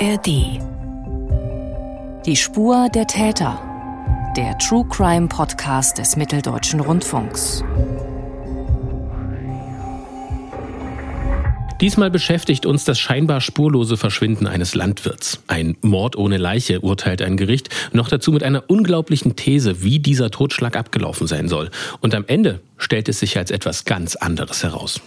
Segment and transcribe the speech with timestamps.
[0.00, 0.60] ARD.
[2.24, 3.60] Die Spur der Täter.
[4.36, 7.64] Der True Crime Podcast des Mitteldeutschen Rundfunks.
[11.80, 15.42] Diesmal beschäftigt uns das scheinbar spurlose Verschwinden eines Landwirts.
[15.48, 20.30] Ein Mord ohne Leiche, urteilt ein Gericht, noch dazu mit einer unglaublichen These, wie dieser
[20.30, 21.70] Totschlag abgelaufen sein soll.
[22.00, 25.00] Und am Ende stellt es sich als etwas ganz anderes heraus.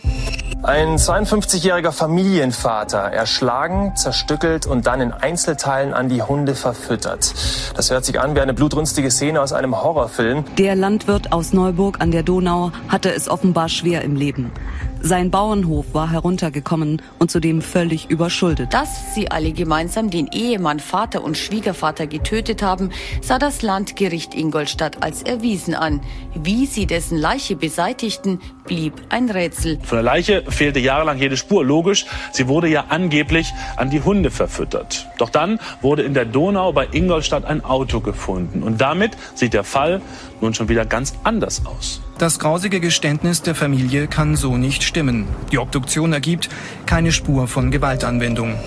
[0.64, 7.34] Ein 52-jähriger Familienvater erschlagen, zerstückelt und dann in Einzelteilen an die Hunde verfüttert.
[7.76, 10.46] Das hört sich an wie eine blutrünstige Szene aus einem Horrorfilm.
[10.60, 14.52] Der Landwirt aus Neuburg an der Donau hatte es offenbar schwer im Leben.
[15.04, 18.72] Sein Bauernhof war heruntergekommen und zudem völlig überschuldet.
[18.72, 25.02] Dass sie alle gemeinsam den Ehemann, Vater und Schwiegervater getötet haben, sah das Landgericht Ingolstadt
[25.02, 26.02] als erwiesen an.
[26.36, 29.80] Wie sie dessen Leiche beseitigten, blieb ein Rätsel.
[29.82, 31.66] Von der Leiche fehlte jahrelang jede Spur.
[31.66, 35.08] Logisch, sie wurde ja angeblich an die Hunde verfüttert.
[35.18, 38.62] Doch dann wurde in der Donau bei Ingolstadt ein Auto gefunden.
[38.62, 40.00] Und damit sieht der Fall
[40.42, 42.02] nun schon wieder ganz anders aus.
[42.22, 45.26] Das grausige Geständnis der Familie kann so nicht stimmen.
[45.52, 46.50] Die Obduktion ergibt
[46.86, 48.60] keine Spur von Gewaltanwendung.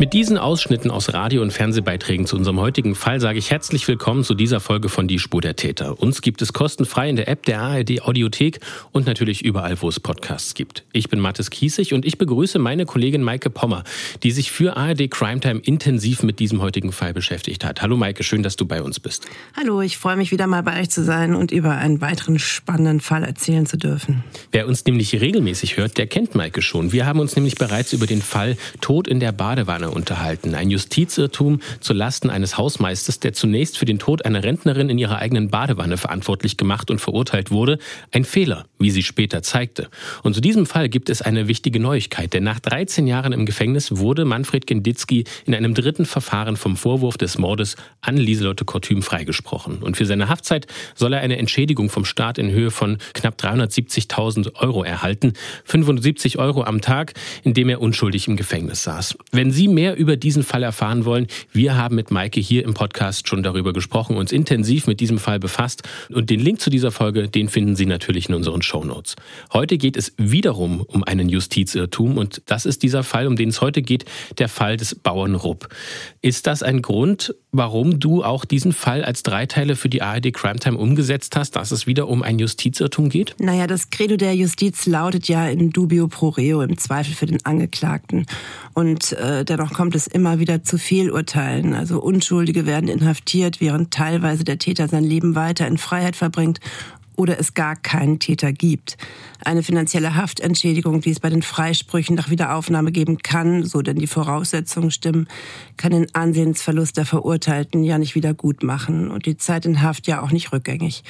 [0.00, 4.24] Mit diesen Ausschnitten aus Radio- und Fernsehbeiträgen zu unserem heutigen Fall sage ich herzlich willkommen
[4.24, 6.00] zu dieser Folge von Die Spur der Täter.
[6.00, 8.60] Uns gibt es kostenfrei in der App der ARD Audiothek
[8.92, 10.84] und natürlich überall, wo es Podcasts gibt.
[10.94, 13.84] Ich bin Mathis Kiesig und ich begrüße meine Kollegin Maike Pommer,
[14.22, 17.82] die sich für ARD Crime Time intensiv mit diesem heutigen Fall beschäftigt hat.
[17.82, 19.26] Hallo Maike, schön, dass du bei uns bist.
[19.54, 23.00] Hallo, ich freue mich wieder mal bei euch zu sein und über einen weiteren spannenden
[23.00, 24.24] Fall erzählen zu dürfen.
[24.50, 26.90] Wer uns nämlich regelmäßig hört, der kennt Maike schon.
[26.90, 30.54] Wir haben uns nämlich bereits über den Fall Tod in der Badewanne unterhalten.
[30.54, 35.18] Ein Justizirrtum zu Lasten eines Hausmeisters, der zunächst für den Tod einer Rentnerin in ihrer
[35.18, 37.78] eigenen Badewanne verantwortlich gemacht und verurteilt wurde.
[38.12, 39.88] Ein Fehler, wie sie später zeigte.
[40.22, 43.96] Und zu diesem Fall gibt es eine wichtige Neuigkeit, denn nach 13 Jahren im Gefängnis
[43.96, 49.78] wurde Manfred Genditzki in einem dritten Verfahren vom Vorwurf des Mordes an Lieselotte Kortüm freigesprochen.
[49.82, 54.56] Und für seine Haftzeit soll er eine Entschädigung vom Staat in Höhe von knapp 370.000
[54.56, 55.32] Euro erhalten,
[55.64, 59.16] 75 Euro am Tag, in dem er unschuldig im Gefängnis saß.
[59.32, 63.28] Wenn Sie mehr über diesen Fall erfahren wollen, wir haben mit Maike hier im Podcast
[63.28, 67.28] schon darüber gesprochen, uns intensiv mit diesem Fall befasst und den Link zu dieser Folge,
[67.28, 69.16] den finden Sie natürlich in unseren Shownotes.
[69.52, 73.60] Heute geht es wiederum um einen Justizirrtum und das ist dieser Fall, um den es
[73.60, 74.04] heute geht,
[74.38, 75.68] der Fall des Bauern Rupp.
[76.20, 80.58] Ist das ein Grund, warum du auch diesen Fall als Dreiteile für die ARD Crime
[80.58, 83.34] Time umgesetzt hast, dass es wieder um ein Justizirrtum geht?
[83.38, 87.44] Naja, das Credo der Justiz lautet ja in dubio pro reo, im Zweifel für den
[87.44, 88.26] Angeklagten.
[88.74, 91.74] Und äh, dennoch kommt es immer wieder zu Fehlurteilen.
[91.74, 96.60] Also Unschuldige werden inhaftiert, während teilweise der Täter sein Leben weiter in Freiheit verbringt
[97.20, 98.96] oder es gar keinen Täter gibt.
[99.44, 104.06] Eine finanzielle Haftentschädigung, die es bei den Freisprüchen nach Wiederaufnahme geben kann, so denn die
[104.06, 105.28] Voraussetzungen stimmen,
[105.76, 110.06] kann den Ansehensverlust der Verurteilten ja nicht wieder gut machen und die Zeit in Haft
[110.06, 111.04] ja auch nicht rückgängig.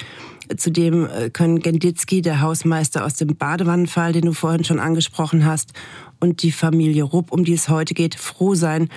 [0.57, 5.71] Zudem äh, können Genditzki, der Hausmeister aus dem Badewannenfall, den du vorhin schon angesprochen hast,
[6.19, 8.89] und die Familie Rupp, um die es heute geht, froh sein,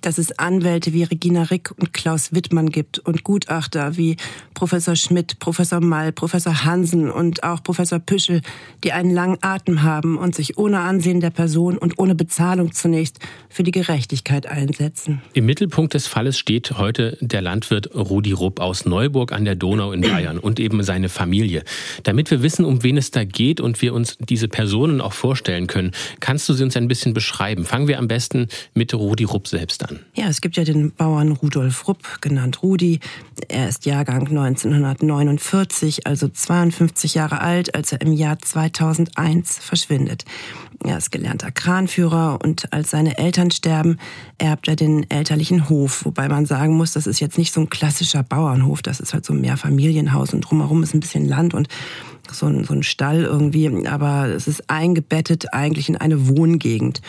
[0.00, 4.16] dass es Anwälte wie Regina Rick und Klaus Wittmann gibt und Gutachter wie
[4.54, 8.42] Professor Schmidt, Professor Mall, Professor Hansen und auch Professor Püschel,
[8.84, 13.18] die einen langen Atem haben und sich ohne Ansehen der Person und ohne Bezahlung zunächst
[13.48, 15.22] für die Gerechtigkeit einsetzen.
[15.32, 19.92] Im Mittelpunkt des Falles steht heute der Landwirt Rudi Rupp aus Neuburg an der Donau
[19.92, 21.64] in Bayern und eben seine Familie.
[22.04, 25.66] Damit wir wissen, um wen es da geht und wir uns diese Personen auch vorstellen
[25.66, 27.64] können, kannst du sie uns ein bisschen beschreiben?
[27.64, 30.00] Fangen wir am besten mit Rudi Rupp selbst an.
[30.14, 33.00] Ja, es gibt ja den Bauern Rudolf Rupp, genannt Rudi.
[33.48, 40.24] Er ist Jahrgang 1949, also 52 Jahre alt, als er im Jahr 2001 verschwindet.
[40.82, 43.98] Er ist gelernter Kranführer und als seine Eltern sterben,
[44.38, 46.06] erbt er den elterlichen Hof.
[46.06, 49.26] Wobei man sagen muss, das ist jetzt nicht so ein klassischer Bauernhof, das ist halt
[49.26, 51.68] so ein Mehrfamilienhaus und drumherum ist ein bisschen Land und
[52.32, 57.02] so ein, so ein Stall irgendwie, aber es ist eingebettet eigentlich in eine Wohngegend.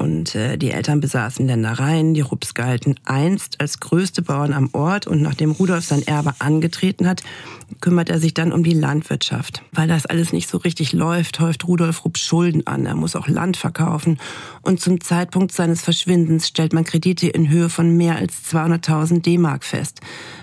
[0.00, 5.06] Und äh, die Eltern besaßen Ländereien, die Rupps galten einst als größte Bauern am Ort
[5.06, 7.22] und nachdem Rudolf sein Erbe angetreten hat,
[7.82, 9.62] kümmert er sich dann um die Landwirtschaft.
[9.72, 12.86] Weil das alles nicht so richtig läuft, häuft Rudolf Rupp Schulden an.
[12.86, 14.18] Er muss auch Land verkaufen.
[14.62, 19.64] Und zum Zeitpunkt seines Verschwindens stellt man Kredite in Höhe von mehr als 200.000 D-Mark
[19.64, 20.00] fest.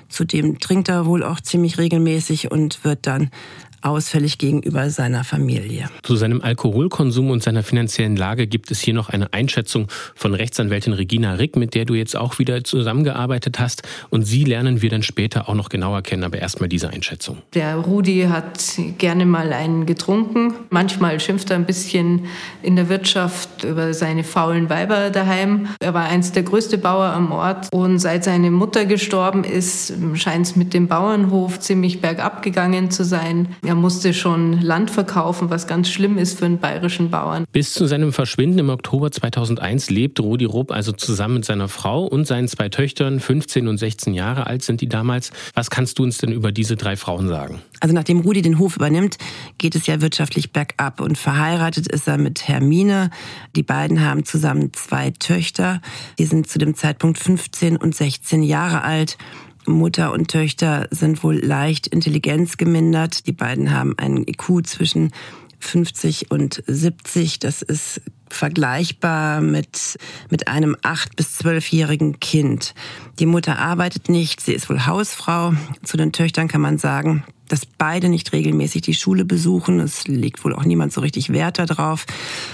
[0.07, 3.31] Zudem trinkt er wohl auch ziemlich regelmäßig und wird dann
[3.81, 5.89] ausfällig gegenüber seiner Familie.
[6.03, 10.93] Zu seinem Alkoholkonsum und seiner finanziellen Lage gibt es hier noch eine Einschätzung von Rechtsanwältin
[10.93, 13.83] Regina Rick, mit der du jetzt auch wieder zusammengearbeitet hast.
[14.09, 17.37] Und sie lernen wir dann später auch noch genauer kennen, aber erstmal diese Einschätzung.
[17.53, 20.53] Der Rudi hat gerne mal einen getrunken.
[20.69, 22.25] Manchmal schimpft er ein bisschen
[22.61, 25.69] in der Wirtschaft über seine faulen Weiber daheim.
[25.79, 30.47] Er war einst der größte Bauer am Ort und seit seine Mutter gestorben ist, scheint
[30.47, 33.47] es mit dem Bauernhof ziemlich bergab gegangen zu sein.
[33.65, 37.45] Er musste schon Land verkaufen, was ganz schlimm ist für einen bayerischen Bauern.
[37.51, 42.05] Bis zu seinem Verschwinden im Oktober 2001 lebt Rudi Rupp also zusammen mit seiner Frau
[42.05, 45.31] und seinen zwei Töchtern, 15 und 16 Jahre alt sind die damals.
[45.53, 47.61] Was kannst du uns denn über diese drei Frauen sagen?
[47.79, 49.17] Also nachdem Rudi den Hof übernimmt,
[49.57, 53.11] geht es ja wirtschaftlich bergab und verheiratet ist er mit Hermine.
[53.55, 55.81] Die beiden haben zusammen zwei Töchter.
[56.19, 59.17] Die sind zu dem Zeitpunkt 15 und 16 Jahre alt.
[59.67, 63.27] Mutter und Töchter sind wohl leicht intelligenzgemindert.
[63.27, 65.11] Die beiden haben einen IQ zwischen
[65.59, 67.39] 50 und 70.
[67.39, 69.97] Das ist vergleichbar mit,
[70.29, 72.73] mit einem acht- bis zwölfjährigen Kind.
[73.19, 75.53] Die Mutter arbeitet nicht, sie ist wohl Hausfrau.
[75.83, 79.79] Zu den Töchtern kann man sagen, dass beide nicht regelmäßig die Schule besuchen.
[79.79, 82.05] Es legt wohl auch niemand so richtig Wert darauf.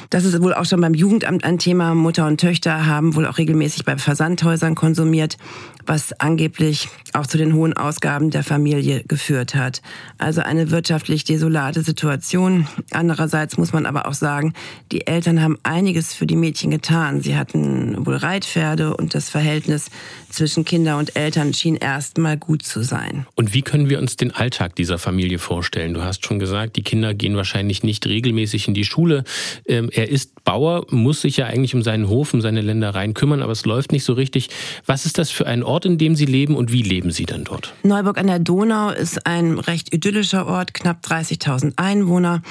[0.09, 1.95] Das ist wohl auch schon beim Jugendamt ein Thema.
[1.95, 5.37] Mutter und Töchter haben wohl auch regelmäßig bei Versandhäusern konsumiert,
[5.85, 9.81] was angeblich auch zu den hohen Ausgaben der Familie geführt hat.
[10.17, 12.67] Also eine wirtschaftlich desolate Situation.
[12.91, 14.53] Andererseits muss man aber auch sagen,
[14.91, 17.21] die Eltern haben einiges für die Mädchen getan.
[17.21, 19.89] Sie hatten wohl Reitpferde und das Verhältnis
[20.33, 23.25] zwischen Kinder und Eltern schien erstmal gut zu sein.
[23.35, 25.93] Und wie können wir uns den Alltag dieser Familie vorstellen?
[25.93, 29.23] Du hast schon gesagt, die Kinder gehen wahrscheinlich nicht regelmäßig in die Schule.
[29.65, 33.41] Ähm, er ist Bauer, muss sich ja eigentlich um seinen Hof, um seine Ländereien kümmern,
[33.41, 34.49] aber es läuft nicht so richtig.
[34.85, 37.43] Was ist das für ein Ort, in dem Sie leben und wie leben Sie dann
[37.43, 37.73] dort?
[37.83, 42.41] Neuburg an der Donau ist ein recht idyllischer Ort, knapp 30.000 Einwohner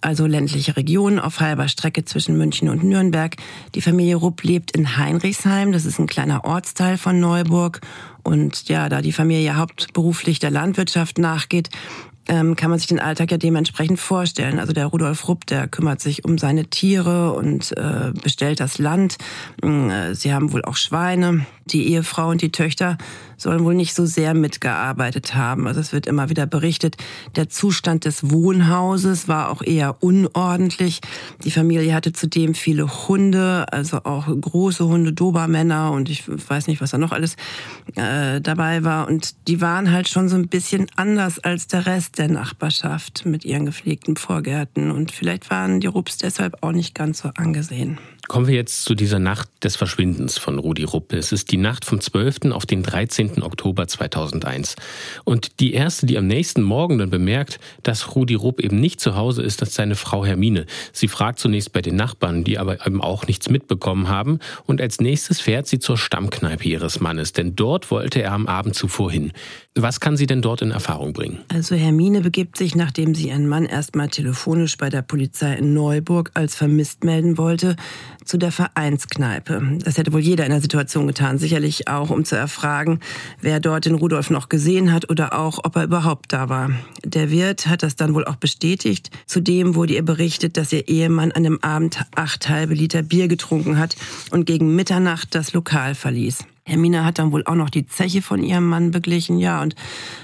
[0.00, 3.36] also ländliche Region auf halber Strecke zwischen München und Nürnberg.
[3.74, 7.80] Die Familie Rupp lebt in Heinrichsheim, das ist ein kleiner Ortsteil von Neuburg.
[8.22, 11.70] Und ja, da die Familie hauptberuflich der Landwirtschaft nachgeht,
[12.30, 14.60] ähm, kann man sich den Alltag ja dementsprechend vorstellen.
[14.60, 19.18] Also der Rudolf Rupp, der kümmert sich um seine Tiere und äh, bestellt das Land.
[19.62, 21.44] Äh, sie haben wohl auch Schweine.
[21.66, 22.98] Die Ehefrau und die Töchter
[23.36, 25.66] sollen wohl nicht so sehr mitgearbeitet haben.
[25.66, 26.96] Also es wird immer wieder berichtet,
[27.36, 31.00] der Zustand des Wohnhauses war auch eher unordentlich.
[31.44, 36.80] Die Familie hatte zudem viele Hunde, also auch große Hunde, Dobermänner und ich weiß nicht,
[36.80, 37.36] was da noch alles
[37.96, 39.08] äh, dabei war.
[39.08, 43.44] Und die waren halt schon so ein bisschen anders als der Rest der Nachbarschaft mit
[43.44, 44.90] ihren gepflegten Vorgärten.
[44.90, 47.98] Und vielleicht waren die Rupps deshalb auch nicht ganz so angesehen.
[48.28, 51.16] Kommen wir jetzt zu dieser Nacht des Verschwindens von Rudi Ruppe.
[51.16, 52.52] Es ist die Nacht vom 12.
[52.52, 53.42] auf den 13.
[53.42, 54.76] Oktober 2001.
[55.24, 59.16] Und die erste, die am nächsten Morgen dann bemerkt, dass Rudi Rupp eben nicht zu
[59.16, 60.66] Hause ist, ist seine Frau Hermine.
[60.92, 64.38] Sie fragt zunächst bei den Nachbarn, die aber eben auch nichts mitbekommen haben.
[64.64, 68.76] Und als nächstes fährt sie zur Stammkneipe ihres Mannes, denn dort wollte er am Abend
[68.76, 69.32] zuvor hin.
[69.76, 71.38] Was kann sie denn dort in Erfahrung bringen?
[71.48, 76.32] Also Hermine begibt sich, nachdem sie ihren Mann erstmal telefonisch bei der Polizei in Neuburg
[76.34, 77.76] als vermisst melden wollte,
[78.24, 79.78] zu der Vereinskneipe.
[79.84, 82.98] Das hätte wohl jeder in der Situation getan, sicherlich auch, um zu erfragen,
[83.40, 86.72] wer dort den Rudolf noch gesehen hat oder auch, ob er überhaupt da war.
[87.04, 89.10] Der Wirt hat das dann wohl auch bestätigt.
[89.26, 93.78] Zudem wurde ihr berichtet, dass ihr Ehemann an dem Abend acht halbe Liter Bier getrunken
[93.78, 93.94] hat
[94.32, 96.44] und gegen Mitternacht das Lokal verließ.
[96.70, 99.74] Hermine hat dann wohl auch noch die Zeche von ihrem Mann beglichen, ja, und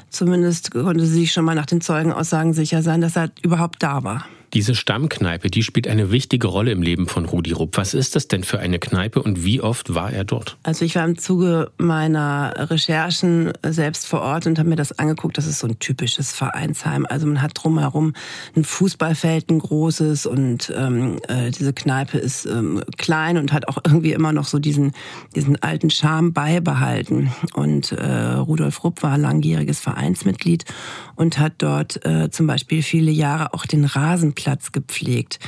[0.09, 4.05] zumindest konnte sie sich schon mal nach den Zeugenaussagen sicher sein, dass er überhaupt da
[4.05, 4.25] war.
[4.57, 7.77] Diese Stammkneipe, die spielt eine wichtige Rolle im Leben von Rudi Rupp.
[7.77, 10.57] Was ist das denn für eine Kneipe und wie oft war er dort?
[10.63, 15.37] Also ich war im Zuge meiner Recherchen selbst vor Ort und habe mir das angeguckt.
[15.37, 17.05] Das ist so ein typisches Vereinsheim.
[17.05, 18.15] Also man hat drumherum
[18.57, 23.77] ein Fußballfeld, ein großes und ähm, äh, diese Kneipe ist ähm, klein und hat auch
[23.85, 24.93] irgendwie immer noch so diesen,
[25.35, 27.31] diesen alten Charme beibehalten.
[27.53, 30.65] Und äh, Rudolf Rupp war langjähriges Vereinsmitglied
[31.15, 35.39] und hat dort äh, zum Beispiel viele Jahre auch den Rasenplatz gepflegt.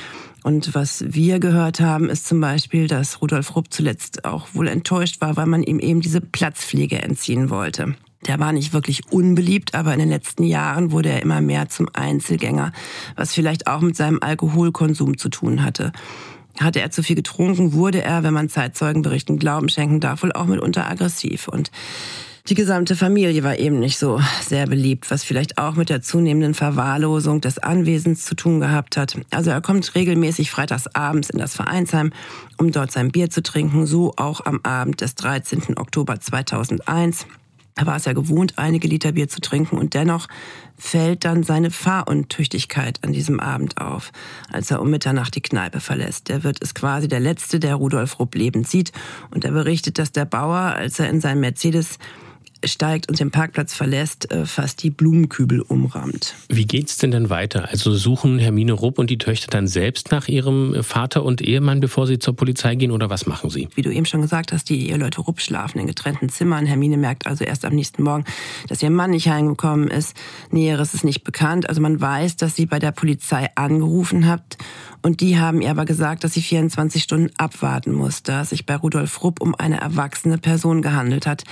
[0.45, 5.21] Und was wir gehört haben, ist zum Beispiel, dass Rudolf Rupp zuletzt auch wohl enttäuscht
[5.21, 7.97] war, weil man ihm eben diese Platzpflege entziehen wollte.
[8.27, 11.89] Der war nicht wirklich unbeliebt, aber in den letzten Jahren wurde er immer mehr zum
[11.93, 12.73] Einzelgänger,
[13.17, 15.93] was vielleicht auch mit seinem Alkoholkonsum zu tun hatte.
[16.59, 20.47] Hatte er zu viel getrunken, wurde er, wenn man Zeitzeugenberichten Glauben schenken darf, wohl auch
[20.47, 21.47] mitunter aggressiv.
[21.47, 21.71] Und
[22.49, 26.55] die gesamte Familie war eben nicht so sehr beliebt, was vielleicht auch mit der zunehmenden
[26.55, 29.19] Verwahrlosung des Anwesens zu tun gehabt hat.
[29.31, 32.11] Also er kommt regelmäßig freitags abends in das Vereinsheim,
[32.57, 35.77] um dort sein Bier zu trinken, so auch am Abend des 13.
[35.77, 37.27] Oktober 2001.
[37.77, 40.27] Er war es ja gewohnt, einige Liter Bier zu trinken und dennoch
[40.79, 44.11] fällt dann seine Fahruntüchtigkeit an diesem Abend auf,
[44.51, 46.29] als er um Mitternacht die Kneipe verlässt.
[46.29, 48.93] Der wird es quasi der Letzte, der Rudolf Rupp lebend sieht
[49.31, 51.99] und er berichtet, dass der Bauer, als er in seinem Mercedes
[52.65, 56.35] steigt und den Parkplatz verlässt, äh, fast die Blumenkübel umrahmt.
[56.49, 57.69] Wie geht's denn dann weiter?
[57.71, 62.07] Also suchen Hermine Rupp und die Töchter dann selbst nach ihrem Vater und Ehemann, bevor
[62.07, 63.69] sie zur Polizei gehen oder was machen sie?
[63.75, 66.67] Wie du eben schon gesagt hast, die Eheleute Rupp schlafen in getrennten Zimmern.
[66.67, 68.25] Hermine merkt also erst am nächsten Morgen,
[68.69, 70.17] dass ihr Mann nicht heimgekommen ist.
[70.51, 71.69] Näheres ist nicht bekannt.
[71.69, 74.57] Also man weiß, dass sie bei der Polizei angerufen hat
[75.03, 78.67] und die haben ihr aber gesagt, dass sie 24 Stunden abwarten muss, da es sich
[78.67, 81.45] bei Rudolf Rupp um eine erwachsene Person gehandelt hat.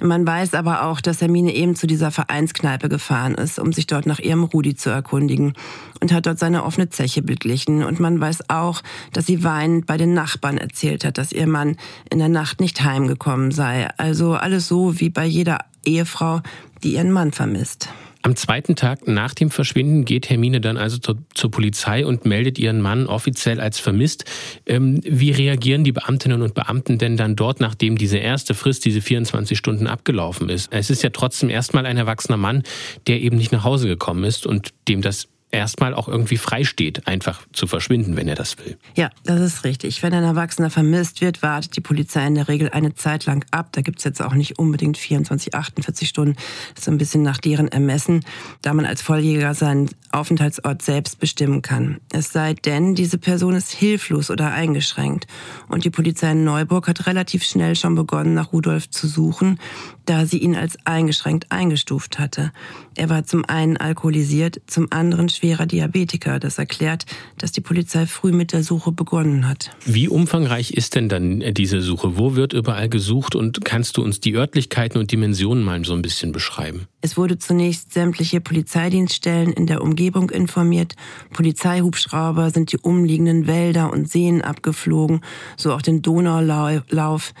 [0.00, 4.06] Man weiß aber auch, dass Hermine eben zu dieser Vereinskneipe gefahren ist, um sich dort
[4.06, 5.54] nach ihrem Rudi zu erkundigen
[6.00, 7.82] und hat dort seine offene Zeche beglichen.
[7.82, 11.76] Und man weiß auch, dass sie weinend bei den Nachbarn erzählt hat, dass ihr Mann
[12.10, 13.88] in der Nacht nicht heimgekommen sei.
[13.96, 16.40] Also alles so wie bei jeder Ehefrau,
[16.82, 17.88] die ihren Mann vermisst.
[18.22, 22.58] Am zweiten Tag nach dem Verschwinden geht Hermine dann also zur, zur Polizei und meldet
[22.58, 24.24] ihren Mann offiziell als vermisst.
[24.66, 29.00] Ähm, wie reagieren die Beamtinnen und Beamten denn dann dort, nachdem diese erste Frist, diese
[29.00, 30.72] 24 Stunden abgelaufen ist?
[30.72, 32.62] Es ist ja trotzdem erstmal ein erwachsener Mann,
[33.06, 37.06] der eben nicht nach Hause gekommen ist und dem das erstmal auch irgendwie frei steht,
[37.06, 38.76] einfach zu verschwinden, wenn er das will.
[38.96, 40.02] Ja, das ist richtig.
[40.02, 43.68] Wenn ein Erwachsener vermisst wird, wartet die Polizei in der Regel eine Zeit lang ab.
[43.72, 46.34] Da gibt es jetzt auch nicht unbedingt 24, 48 Stunden.
[46.34, 48.24] Das ist so ein bisschen nach deren Ermessen,
[48.62, 52.00] da man als Volljäger seinen Aufenthaltsort selbst bestimmen kann.
[52.12, 55.26] Es sei denn, diese Person ist hilflos oder eingeschränkt.
[55.68, 59.58] Und die Polizei in Neuburg hat relativ schnell schon begonnen, nach Rudolf zu suchen,
[60.06, 62.52] da sie ihn als eingeschränkt eingestuft hatte.
[62.94, 66.40] Er war zum einen alkoholisiert, zum anderen schwerer Diabetiker.
[66.40, 67.06] Das erklärt,
[67.38, 69.70] dass die Polizei früh mit der Suche begonnen hat.
[69.84, 72.18] Wie umfangreich ist denn dann diese Suche?
[72.18, 76.02] Wo wird überall gesucht und kannst du uns die Örtlichkeiten und Dimensionen mal so ein
[76.02, 76.88] bisschen beschreiben?
[77.00, 80.96] Es wurde zunächst sämtliche Polizeidienststellen in der Umgebung informiert.
[81.32, 85.20] Polizeihubschrauber sind die umliegenden Wälder und Seen abgeflogen,
[85.56, 87.32] so auch den Donaulauf.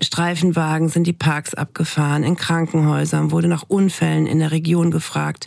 [0.00, 5.46] Streifenwagen sind die Parks abgefahren, in Krankenhäusern wurde nach Unfällen in der Region gefragt.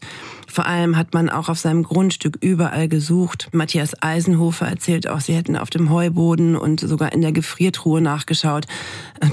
[0.56, 3.50] Vor allem hat man auch auf seinem Grundstück überall gesucht.
[3.52, 8.66] Matthias Eisenhofer erzählt auch, sie hätten auf dem Heuboden und sogar in der Gefriertruhe nachgeschaut.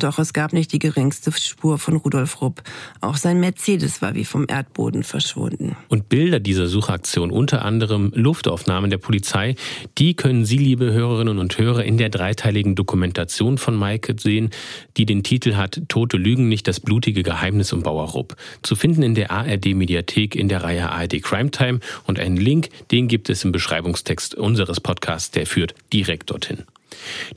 [0.00, 2.64] Doch es gab nicht die geringste Spur von Rudolf Rupp.
[3.00, 5.76] Auch sein Mercedes war wie vom Erdboden verschwunden.
[5.86, 9.54] Und Bilder dieser Suchaktion, unter anderem Luftaufnahmen der Polizei,
[9.98, 14.50] die können Sie, liebe Hörerinnen und Hörer, in der dreiteiligen Dokumentation von Maike sehen,
[14.96, 18.34] die den Titel hat Tote Lügen nicht das blutige Geheimnis um Bauer Rupp.
[18.64, 22.68] Zu finden in der ARD-Mediathek in der Reihe ARD ARD Crime Time und einen Link,
[22.90, 26.64] den gibt es im Beschreibungstext unseres Podcasts, der führt direkt dorthin.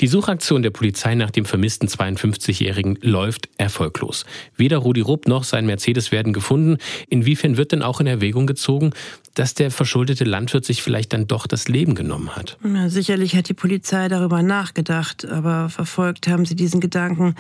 [0.02, 4.26] Die Suchaktion der Polizei nach dem vermissten 52-Jährigen läuft erfolglos.
[4.58, 6.78] Weder Rudi Rupp noch sein Mercedes werden gefunden.
[7.08, 8.92] Inwiefern wird denn auch in Erwägung gezogen,
[9.34, 12.58] dass der verschuldete Landwirt sich vielleicht dann doch das Leben genommen hat?
[12.66, 17.36] Ja, sicherlich hat die Polizei darüber nachgedacht, aber verfolgt haben sie diesen Gedanken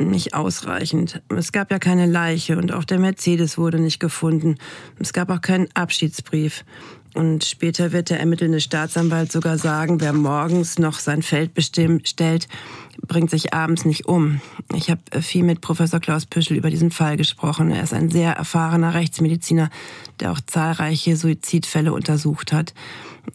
[0.00, 1.22] nicht ausreichend.
[1.28, 4.56] Es gab ja keine Leiche und auch der Mercedes wurde nicht gefunden.
[4.98, 6.64] Es gab auch keinen Abschiedsbrief.
[7.14, 12.46] Und später wird der ermittelnde Staatsanwalt sogar sagen, wer morgens noch sein Feld bestimmt, stellt,
[13.06, 14.40] bringt sich abends nicht um.
[14.74, 17.72] Ich habe viel mit Professor Klaus Püschel über diesen Fall gesprochen.
[17.72, 19.70] Er ist ein sehr erfahrener Rechtsmediziner,
[20.20, 22.74] der auch zahlreiche Suizidfälle untersucht hat.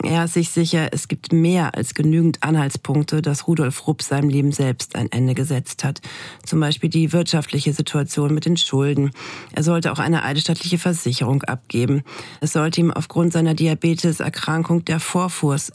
[0.04, 4.51] Er ist sich sicher, es gibt mehr als genügend Anhaltspunkte, dass Rudolf Rupp seinem Leben
[4.51, 6.01] selbst ein Ende gesetzt hat.
[6.44, 9.12] Zum Beispiel die wirtschaftliche Situation mit den Schulden.
[9.54, 12.04] Er sollte auch eine eidesstattliche Versicherung abgeben.
[12.42, 15.72] Es sollte ihm aufgrund seiner Diabeteserkrankung der Vorfuß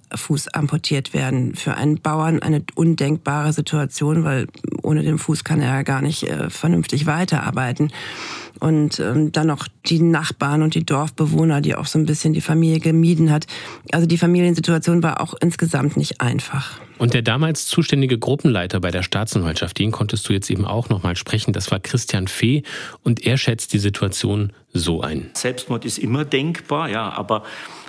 [0.53, 1.55] amputiert werden.
[1.55, 4.47] Für einen Bauern eine undenkbare Situation, weil
[4.83, 7.91] ohne den Fuß kann er ja gar nicht äh, vernünftig weiterarbeiten
[8.61, 12.41] und ähm, dann noch die Nachbarn und die Dorfbewohner, die auch so ein bisschen die
[12.41, 13.47] Familie gemieden hat.
[13.93, 16.81] Also die Familiensituation war auch insgesamt nicht einfach.
[17.01, 21.03] Und der damals zuständige Gruppenleiter bei der Staatsanwaltschaft, den konntest du jetzt eben auch noch
[21.03, 22.63] mal sprechen, das war Christian Fee
[23.03, 25.31] und er schätzt die Situation so ein.
[25.33, 27.43] Selbstmord ist immer denkbar, ja, aber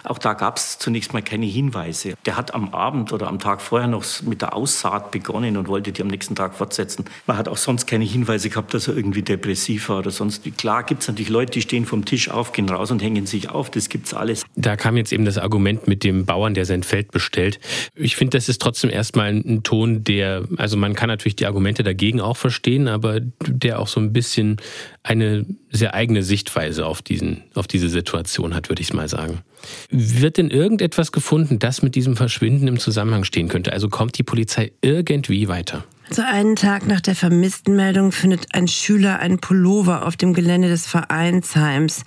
[0.04, 2.16] auch da gab es zunächst mal keine Hinweise.
[2.26, 5.92] Der hat am Abend oder am Tag vorher noch mit der Aussaat begonnen und wollte
[5.92, 7.06] die am nächsten Tag fortsetzen.
[7.28, 10.44] Man hat auch sonst keine Hinweise gehabt, dass er irgendwie depressiv war oder sonst.
[10.58, 13.50] Klar gibt es natürlich Leute, die stehen vom Tisch auf, gehen raus und hängen sich
[13.50, 13.70] auf.
[13.70, 14.44] Das gibt's alles.
[14.56, 17.60] Da kam jetzt eben das Argument mit dem Bauern, der sein Feld bestellt.
[17.94, 21.82] Ich finde, das ist trotzdem erstmal ein Ton, der, also man kann natürlich die Argumente
[21.82, 24.58] dagegen auch verstehen, aber der auch so ein bisschen
[25.02, 29.40] eine sehr eigene Sichtweise auf, diesen, auf diese Situation hat, würde ich mal sagen.
[29.90, 33.74] Wird denn irgendetwas gefunden, das mit diesem Verschwinden im Zusammenhang stehen könnte?
[33.74, 35.84] Also kommt die Polizei irgendwie weiter?
[36.10, 40.86] Also einen Tag nach der Vermisstenmeldung findet ein Schüler einen Pullover auf dem Gelände des
[40.86, 42.04] Vereinsheims,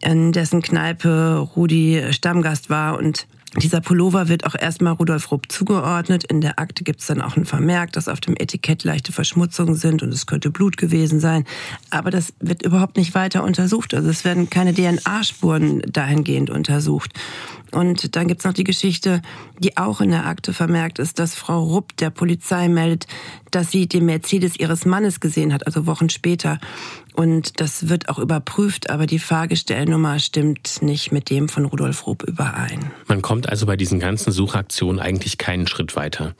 [0.00, 3.28] in dessen Kneipe Rudi Stammgast war und
[3.58, 6.24] dieser Pullover wird auch erstmal Rudolf Rupp zugeordnet.
[6.24, 9.74] In der Akte gibt es dann auch ein Vermerk, dass auf dem Etikett leichte Verschmutzungen
[9.74, 11.44] sind und es könnte Blut gewesen sein.
[11.90, 13.92] Aber das wird überhaupt nicht weiter untersucht.
[13.94, 17.12] Also es werden keine DNA-Spuren dahingehend untersucht.
[17.72, 19.22] Und dann gibt's noch die Geschichte,
[19.58, 23.06] die auch in der Akte vermerkt ist, dass Frau Rupp der Polizei meldet,
[23.50, 26.58] dass sie den Mercedes ihres Mannes gesehen hat, also Wochen später.
[27.14, 32.22] Und das wird auch überprüft, aber die Fahrgestellnummer stimmt nicht mit dem von Rudolf Rupp
[32.22, 32.90] überein.
[33.06, 36.34] Man kommt also bei diesen ganzen Suchaktionen eigentlich keinen Schritt weiter.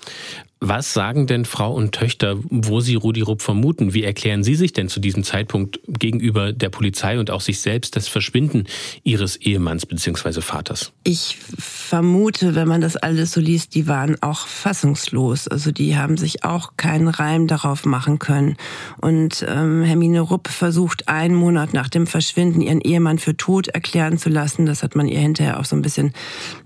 [0.65, 3.95] Was sagen denn Frau und Töchter, wo sie Rudi Rupp vermuten?
[3.95, 7.97] Wie erklären Sie sich denn zu diesem Zeitpunkt gegenüber der Polizei und auch sich selbst
[7.97, 8.69] das Verschwinden
[9.03, 10.41] Ihres Ehemanns bzw.
[10.41, 10.93] Vaters?
[11.03, 15.49] Ich vermute, wenn man das alles so liest, die waren auch fassungslos.
[15.49, 18.57] Also die haben sich auch keinen Reim darauf machen können.
[19.01, 24.17] Und ähm, Hermine Rupp versucht einen Monat nach dem Verschwinden ihren Ehemann für tot erklären
[24.17, 24.67] zu lassen.
[24.67, 26.13] Das hat man ihr hinterher auch so ein bisschen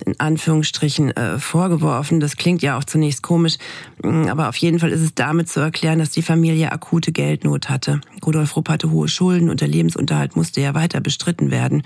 [0.04, 2.20] in Anführungsstrichen äh, vorgeworfen.
[2.20, 3.56] Das klingt ja auch zunächst komisch.
[4.02, 7.68] Mm, aber auf jeden Fall ist es damit zu erklären, dass die Familie akute Geldnot
[7.68, 8.00] hatte.
[8.24, 11.82] Rudolf Rupp hatte hohe Schulden und der Lebensunterhalt musste ja weiter bestritten werden.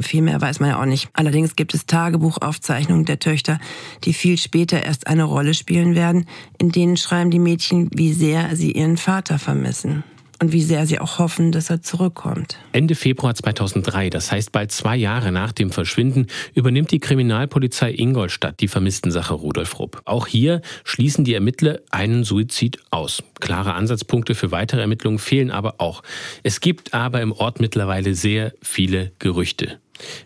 [0.00, 1.08] Viel mehr weiß man ja auch nicht.
[1.12, 3.58] Allerdings gibt es Tagebuchaufzeichnungen der Töchter,
[4.04, 6.26] die viel später erst eine Rolle spielen werden.
[6.58, 10.04] In denen schreiben die Mädchen, wie sehr sie ihren Vater vermissen
[10.40, 12.56] und wie sehr sie auch hoffen, dass er zurückkommt.
[12.72, 18.60] Ende Februar 2003, das heißt bald zwei Jahre nach dem Verschwinden, übernimmt die Kriminalpolizei Ingolstadt
[18.60, 20.02] die Vermisstensache Rudolf Rupp.
[20.04, 23.22] Auch hier schließen die Ermittler einen Suizid aus.
[23.40, 26.02] Klare Ansatzpunkte für weitere Ermittlungen fehlen aber auch.
[26.42, 29.78] Es gibt aber im Ort mittlerweile sehr viele Gerüchte.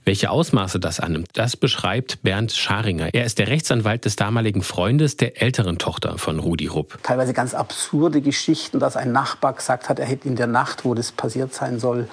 [0.04, 3.12] Welche Ausmaße das annimmt, das beschreibt Bernd Scharinger.
[3.12, 6.98] Er ist der Rechtsanwalt des damaligen Freundes der älteren Tochter von Rudi Rupp.
[7.02, 10.94] Teilweise ganz absurde Geschichten, dass ein Nachbar gesagt hat, er hätte in der Nacht, wo
[10.94, 12.08] das passiert sein soll,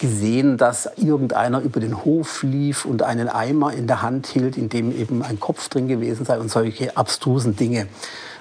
[0.00, 4.68] gesehen, dass irgendeiner über den Hof lief und einen Eimer in der Hand hielt, in
[4.68, 7.88] dem eben ein Kopf drin gewesen sei und solche abstrusen Dinge.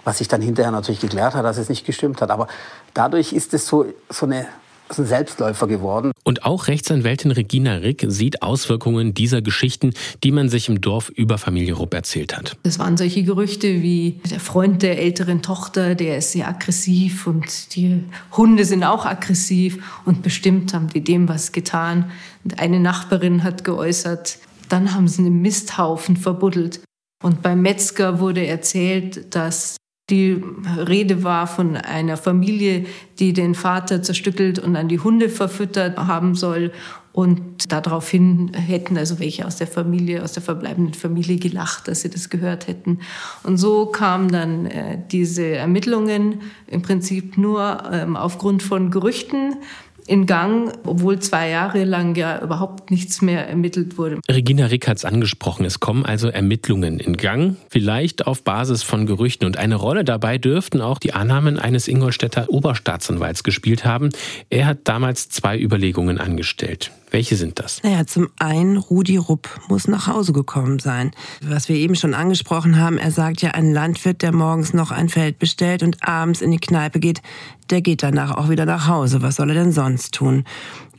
[0.03, 2.31] Was sich dann hinterher natürlich geklärt hat, dass es nicht gestimmt hat.
[2.31, 2.47] Aber
[2.93, 4.47] dadurch ist es so, so eine
[4.91, 6.11] ist ein Selbstläufer geworden.
[6.23, 9.93] Und auch Rechtsanwältin Regina Rick sieht Auswirkungen dieser Geschichten,
[10.23, 12.57] die man sich im Dorf über Familie Rupp erzählt hat.
[12.63, 17.75] Das waren solche Gerüchte wie der Freund der älteren Tochter, der ist sehr aggressiv und
[17.75, 18.03] die
[18.35, 22.11] Hunde sind auch aggressiv und bestimmt haben die dem was getan.
[22.43, 26.81] Und eine Nachbarin hat geäußert, dann haben sie einen Misthaufen verbuddelt.
[27.23, 29.77] Und beim Metzger wurde erzählt, dass
[30.11, 30.43] die
[30.87, 32.85] Rede war von einer Familie,
[33.19, 36.71] die den Vater zerstückelt und an die Hunde verfüttert haben soll.
[37.13, 42.09] Und daraufhin hätten also welche aus der Familie, aus der verbleibenden Familie gelacht, dass sie
[42.09, 42.99] das gehört hätten.
[43.43, 49.57] Und so kamen dann äh, diese Ermittlungen im Prinzip nur ähm, aufgrund von Gerüchten
[50.07, 54.19] in Gang, obwohl zwei Jahre lang ja überhaupt nichts mehr ermittelt wurde.
[54.29, 55.65] Regina Rick hat es angesprochen.
[55.65, 59.45] Es kommen also Ermittlungen in Gang, vielleicht auf Basis von Gerüchten.
[59.45, 64.09] Und eine Rolle dabei dürften auch die Annahmen eines Ingolstädter Oberstaatsanwalts gespielt haben.
[64.49, 66.91] Er hat damals zwei Überlegungen angestellt.
[67.11, 67.83] Welche sind das?
[67.83, 71.11] Naja, zum einen, Rudi Rupp muss nach Hause gekommen sein.
[71.43, 75.09] Was wir eben schon angesprochen haben, er sagt ja, ein Landwirt, der morgens noch ein
[75.09, 77.21] Feld bestellt und abends in die Kneipe geht,
[77.69, 79.21] der geht danach auch wieder nach Hause.
[79.21, 80.45] Was soll er denn sonst tun?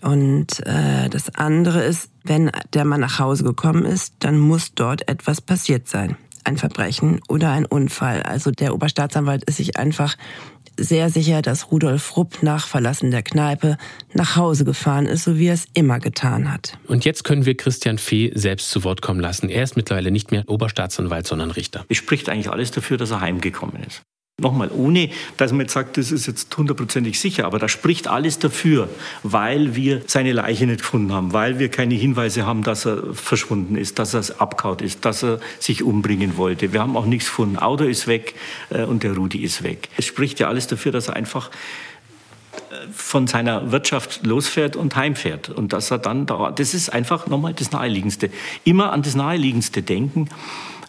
[0.02, 5.08] Und äh, das andere ist, wenn der Mann nach Hause gekommen ist, dann muss dort
[5.08, 6.16] etwas passiert sein.
[6.44, 8.22] Ein Verbrechen oder ein Unfall.
[8.22, 10.16] Also der Oberstaatsanwalt ist sich einfach
[10.78, 13.76] sehr sicher, dass Rudolf Rupp nach Verlassen der Kneipe
[14.14, 16.78] nach Hause gefahren ist, so wie er es immer getan hat.
[16.86, 19.48] Und jetzt können wir Christian Fee selbst zu Wort kommen lassen.
[19.48, 21.84] Er ist mittlerweile nicht mehr Oberstaatsanwalt, sondern Richter.
[21.88, 24.02] Es spricht eigentlich alles dafür, dass er heimgekommen ist.
[24.40, 28.38] Nochmal, ohne dass man jetzt sagt, das ist jetzt hundertprozentig sicher, aber da spricht alles
[28.38, 28.88] dafür,
[29.22, 33.76] weil wir seine Leiche nicht gefunden haben, weil wir keine Hinweise haben, dass er verschwunden
[33.76, 36.72] ist, dass er abkaut ist, dass er sich umbringen wollte.
[36.72, 37.58] Wir haben auch nichts gefunden.
[37.58, 38.34] Auto ist weg
[38.70, 39.90] äh, und der Rudi ist weg.
[39.98, 41.50] Es spricht ja alles dafür, dass er einfach
[42.70, 45.50] äh, von seiner Wirtschaft losfährt und heimfährt.
[45.50, 48.30] Und dass er dann da, das ist einfach nochmal das Naheliegendste.
[48.64, 50.30] Immer an das Naheliegendste denken.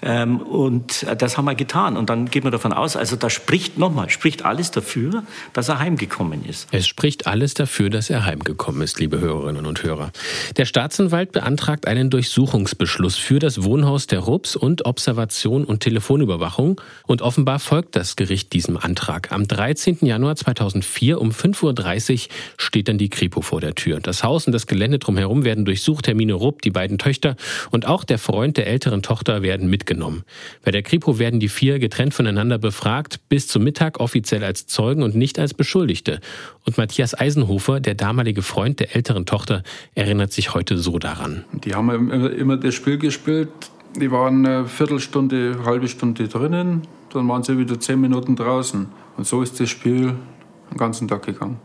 [0.04, 1.96] Ähm, und das haben wir getan.
[1.96, 5.80] Und dann geht man davon aus, also da spricht nochmal, spricht alles dafür, dass er
[5.80, 6.68] heimgekommen ist.
[6.72, 10.12] Es spricht alles dafür, dass er heimgekommen ist, liebe Hörerinnen und Hörer.
[10.58, 16.82] Der Staatsanwalt beantragt einen Durchsuchungsbeschluss für das Wohnhaus der Rupps und Observation und Telefonüberwachung.
[17.08, 19.32] Und offenbar folgt das Gericht diesem Antrag.
[19.32, 20.00] Am 13.
[20.02, 24.00] Januar 2004 um 5.30 Uhr steht dann die Kripo vor der Tür.
[24.02, 26.08] Das Haus und das Gelände drumherum werden durchsucht.
[26.08, 27.38] Hermine Rupp, die beiden Töchter
[27.72, 30.24] und auch der Freund der älteren Tochter werden mitgebracht festgenommen.
[30.64, 35.04] Bei der Kripo werden die vier getrennt voneinander befragt, bis zum Mittag offiziell als Zeugen
[35.04, 36.20] und nicht als Beschuldigte.
[36.66, 39.64] Und Matthias Eisenhofer, der damalige Freund der älteren Tochter,
[39.96, 41.46] erinnert sich heute so daran.
[41.64, 43.50] Die haben immer, immer das Spiel gespielt.
[43.96, 46.82] Die waren eine Viertelstunde, eine halbe Stunde drinnen,
[47.14, 48.88] dann waren sie wieder zehn Minuten draußen.
[49.18, 50.16] Und so ist das Spiel
[50.72, 51.60] den ganzen Tag gegangen.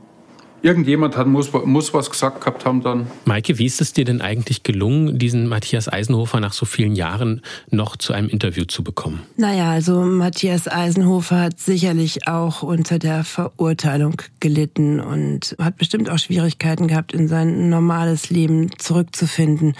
[0.62, 3.07] Irgendjemand hat, muss, muss was gesagt gehabt haben dann.
[3.25, 7.42] Maike, wie ist es dir denn eigentlich gelungen, diesen Matthias Eisenhofer nach so vielen Jahren
[7.71, 9.23] noch zu einem Interview zu bekommen?
[9.37, 16.18] Naja, also Matthias Eisenhofer hat sicherlich auch unter der Verurteilung gelitten und hat bestimmt auch
[16.18, 19.75] Schwierigkeiten gehabt, in sein normales Leben zurückzufinden.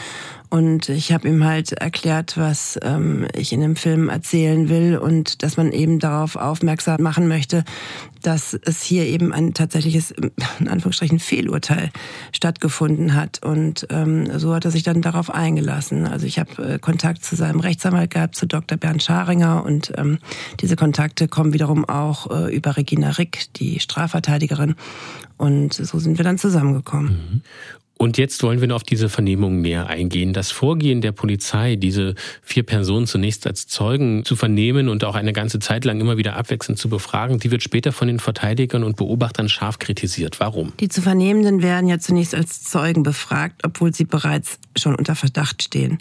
[0.51, 5.43] Und ich habe ihm halt erklärt, was ähm, ich in dem Film erzählen will und
[5.43, 7.65] dass man eben darauf aufmerksam machen möchte,
[8.29, 10.11] dass es hier eben ein tatsächliches,
[10.61, 11.89] in Anführungsstrichen, Fehlurteil
[12.31, 13.43] stattgefunden hat.
[13.43, 16.07] Und ähm, so hat er sich dann darauf eingelassen.
[16.07, 18.77] Also ich habe äh, Kontakt zu seinem Rechtsanwalt gehabt, zu Dr.
[18.77, 19.65] Bernd Scharinger.
[19.65, 20.19] Und ähm,
[20.61, 24.75] diese Kontakte kommen wiederum auch äh, über Regina Rick, die Strafverteidigerin.
[25.39, 27.13] Und so sind wir dann zusammengekommen.
[27.13, 27.43] Mhm.
[27.99, 30.33] Und jetzt wollen wir noch auf diese Vernehmung näher eingehen.
[30.33, 35.33] Das Vorgehen der Polizei, diese vier Personen zunächst als Zeugen zu vernehmen und auch eine
[35.33, 38.97] ganze Zeit lang immer wieder abwechselnd zu befragen, die wird später von den Verteidigern und
[38.97, 40.39] Beobachtern scharf kritisiert.
[40.39, 40.73] Warum?
[40.79, 45.65] Die zu Vernehmenden werden ja zunächst als Zeugen befragt, obwohl sie bereits schon unter Verdacht
[45.65, 45.99] stehen.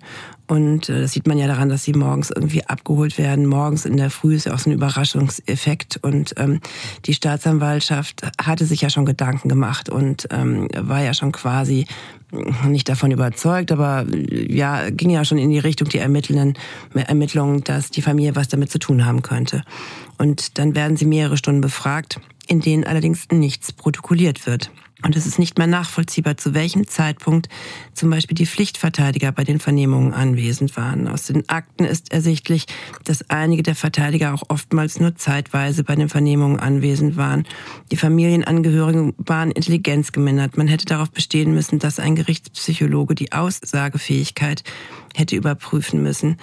[0.47, 3.45] Und äh, das sieht man ja daran, dass sie morgens irgendwie abgeholt werden.
[3.45, 5.99] Morgens in der Früh ist ja auch so ein Überraschungseffekt.
[6.01, 6.61] Und ähm,
[7.05, 11.85] die Staatsanwaltschaft hatte sich ja schon Gedanken gemacht und ähm, war ja schon quasi
[12.65, 16.57] nicht davon überzeugt, aber ja, ging ja schon in die Richtung die Ermittlenden,
[16.93, 19.63] Ermittlungen, dass die Familie was damit zu tun haben könnte.
[20.17, 24.71] Und dann werden sie mehrere Stunden befragt, in denen allerdings nichts protokolliert wird.
[25.03, 27.49] Und es ist nicht mehr nachvollziehbar, zu welchem Zeitpunkt
[27.93, 31.07] zum Beispiel die Pflichtverteidiger bei den Vernehmungen anwesend waren.
[31.07, 32.65] Aus den Akten ist ersichtlich,
[33.03, 37.45] dass einige der Verteidiger auch oftmals nur zeitweise bei den Vernehmungen anwesend waren.
[37.91, 40.57] Die Familienangehörigen waren intelligenzgemindert.
[40.57, 44.63] Man hätte darauf bestehen müssen, dass ein Gerichtspsychologe die Aussagefähigkeit
[45.15, 46.37] hätte überprüfen müssen.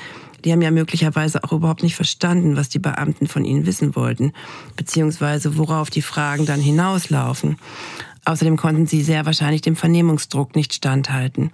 [0.45, 4.33] Die haben ja möglicherweise auch überhaupt nicht verstanden, was die Beamten von ihnen wissen wollten,
[4.77, 7.57] beziehungsweise worauf die Fragen dann hinauslaufen.
[8.24, 11.50] Außerdem konnten sie sehr wahrscheinlich dem Vernehmungsdruck nicht standhalten.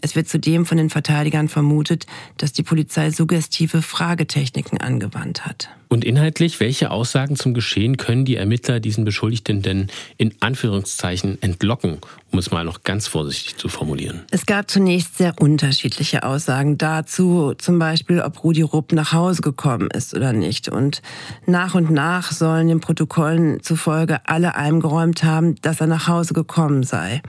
[0.00, 2.06] Es wird zudem von den Verteidigern vermutet,
[2.38, 5.68] dass die Polizei suggestive Fragetechniken angewandt hat.
[5.88, 11.98] Und inhaltlich, welche Aussagen zum Geschehen können die Ermittler diesen Beschuldigten denn in Anführungszeichen entlocken,
[12.34, 14.22] um es mal noch ganz vorsichtig zu formulieren?
[14.32, 19.88] Es gab zunächst sehr unterschiedliche Aussagen dazu, zum Beispiel, ob Rudi Rupp nach Hause gekommen
[19.94, 20.68] ist oder nicht.
[20.68, 21.00] Und
[21.46, 26.82] nach und nach sollen den Protokollen zufolge alle eingeräumt haben, dass er nach Hause gekommen
[26.82, 27.22] sei.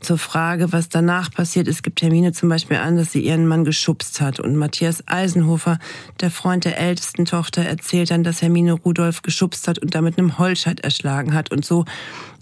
[0.00, 3.64] Zur Frage, was danach passiert ist, gibt Hermine zum Beispiel an, dass sie ihren Mann
[3.64, 4.40] geschubst hat.
[4.40, 5.78] Und Matthias Eisenhofer,
[6.20, 10.36] der Freund der ältesten Tochter, erzählt dann, dass Hermine Rudolf geschubst hat und damit einem
[10.38, 11.50] Holzscheit erschlagen hat.
[11.50, 11.86] Und so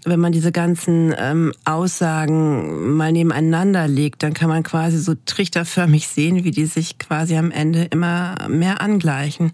[0.05, 6.09] wenn man diese ganzen ähm, Aussagen mal nebeneinander legt, dann kann man quasi so trichterförmig
[6.09, 9.53] sehen, wie die sich quasi am Ende immer mehr angleichen.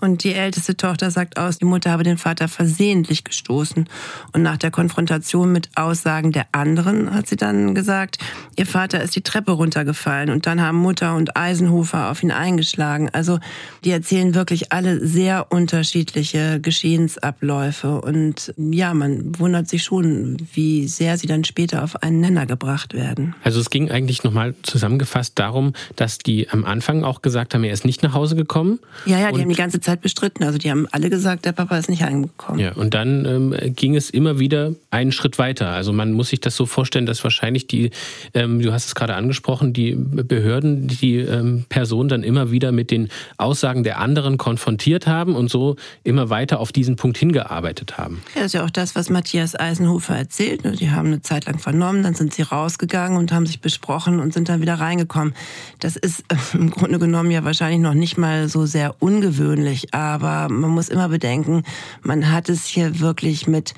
[0.00, 3.88] Und die älteste Tochter sagt aus, die Mutter habe den Vater versehentlich gestoßen.
[4.32, 8.18] Und nach der Konfrontation mit Aussagen der anderen hat sie dann gesagt,
[8.56, 13.10] ihr Vater ist die Treppe runtergefallen und dann haben Mutter und Eisenhofer auf ihn eingeschlagen.
[13.12, 13.38] Also
[13.84, 18.00] die erzählen wirklich alle sehr unterschiedliche Geschehensabläufe.
[18.00, 22.94] Und ja, man wundert sich schon, wie sehr sie dann später auf einen Nenner gebracht
[22.94, 23.34] werden.
[23.44, 27.72] Also es ging eigentlich nochmal zusammengefasst darum, dass die am Anfang auch gesagt haben, er
[27.72, 28.78] ist nicht nach Hause gekommen.
[29.06, 30.44] Ja, ja, die haben die ganze Zeit Zeit bestritten.
[30.44, 32.58] Also die haben alle gesagt, der Papa ist nicht angekommen.
[32.58, 35.68] Ja, und dann ähm, ging es immer wieder einen Schritt weiter.
[35.68, 37.90] Also man muss sich das so vorstellen, dass wahrscheinlich die,
[38.34, 42.90] ähm, du hast es gerade angesprochen, die Behörden die ähm, Person dann immer wieder mit
[42.90, 48.22] den Aussagen der anderen konfrontiert haben und so immer weiter auf diesen Punkt hingearbeitet haben.
[48.34, 50.60] Ja, das ist ja auch das, was Matthias Eisenhofer erzählt.
[50.80, 54.32] Die haben eine Zeit lang vernommen, dann sind sie rausgegangen und haben sich besprochen und
[54.32, 55.34] sind dann wieder reingekommen.
[55.80, 60.48] Das ist äh, im Grunde genommen ja wahrscheinlich noch nicht mal so sehr ungewöhnlich aber
[60.48, 61.64] man muss immer bedenken,
[62.02, 63.74] man hat es hier wirklich mit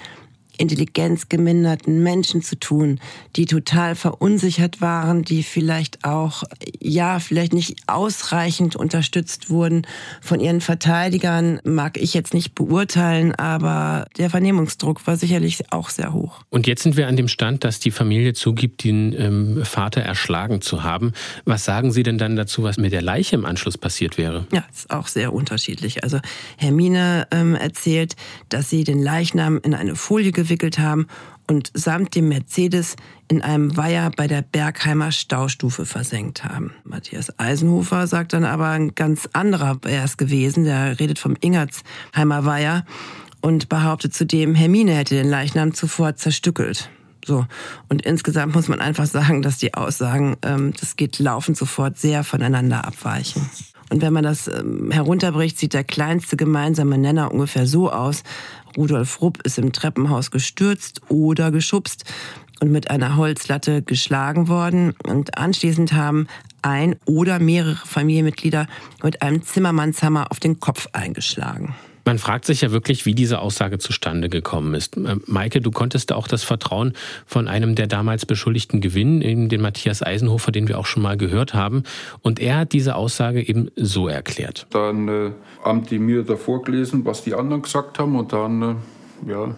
[0.59, 3.01] intelligenzgeminderten Menschen zu tun,
[3.37, 6.45] die total verunsichert waren, die vielleicht auch,
[6.81, 9.87] ja, vielleicht nicht ausreichend unterstützt wurden
[10.21, 16.12] von ihren Verteidigern, mag ich jetzt nicht beurteilen, aber der Vernehmungsdruck war sicherlich auch sehr
[16.12, 16.41] hoch.
[16.51, 20.61] Und jetzt sind wir an dem Stand, dass die Familie zugibt, den ähm, Vater erschlagen
[20.61, 21.12] zu haben.
[21.45, 24.47] Was sagen Sie denn dann dazu, was mit der Leiche im Anschluss passiert wäre?
[24.53, 26.03] Ja, ist auch sehr unterschiedlich.
[26.05, 26.21] Also
[26.57, 28.17] Hermine ähm, erzählt,
[28.49, 31.07] dass sie den Leichnam in eine Folie gewickelt haben
[31.48, 32.96] und samt dem Mercedes
[33.28, 36.72] in einem Weiher bei der Bergheimer Staustufe versenkt haben.
[36.85, 40.64] Matthias Eisenhofer sagt dann aber ein ganz anderer wäre es gewesen.
[40.64, 42.85] Der redet vom Ingertsheimer Weiher
[43.40, 46.90] und behauptet zudem, Hermine hätte den Leichnam zuvor zerstückelt.
[47.24, 47.46] So.
[47.88, 52.24] Und insgesamt muss man einfach sagen, dass die Aussagen, ähm, das geht laufend sofort sehr
[52.24, 53.48] voneinander abweichen.
[53.92, 58.22] Und wenn man das ähm, herunterbricht, sieht der kleinste gemeinsame Nenner ungefähr so aus.
[58.76, 62.04] Rudolf Rupp ist im Treppenhaus gestürzt oder geschubst
[62.61, 64.94] und mit einer Holzlatte geschlagen worden.
[65.04, 66.26] Und anschließend haben
[66.62, 68.66] ein oder mehrere Familienmitglieder
[69.02, 71.74] mit einem Zimmermannshammer auf den Kopf eingeschlagen.
[72.05, 74.97] Man fragt sich ja wirklich, wie diese Aussage zustande gekommen ist.
[74.97, 76.95] Äh, Maike, du konntest da auch das Vertrauen
[77.27, 81.17] von einem der damals Beschuldigten gewinnen, eben den Matthias Eisenhofer, den wir auch schon mal
[81.17, 81.85] gehört haben.
[82.21, 84.67] Und er hat diese Aussage eben so erklärt.
[84.71, 85.31] Dann äh,
[85.65, 88.17] haben die mir davor gelesen, was die anderen gesagt haben.
[88.17, 89.55] Und dann, äh, ja,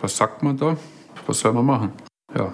[0.00, 0.76] was sagt man da?
[1.26, 1.92] Was soll man machen?
[2.36, 2.52] Ja,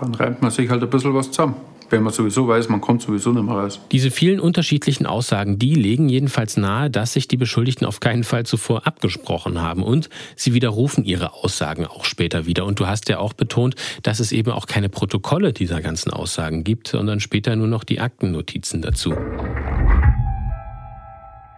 [0.00, 1.54] dann reimt man sich halt ein bisschen was zusammen
[1.90, 3.80] wenn man sowieso weiß, man kommt sowieso nicht mehr raus.
[3.92, 8.46] Diese vielen unterschiedlichen Aussagen, die legen jedenfalls nahe, dass sich die Beschuldigten auf keinen Fall
[8.46, 12.64] zuvor abgesprochen haben und sie widerrufen ihre Aussagen auch später wieder.
[12.64, 16.64] Und du hast ja auch betont, dass es eben auch keine Protokolle dieser ganzen Aussagen
[16.64, 19.14] gibt, sondern später nur noch die Aktennotizen dazu.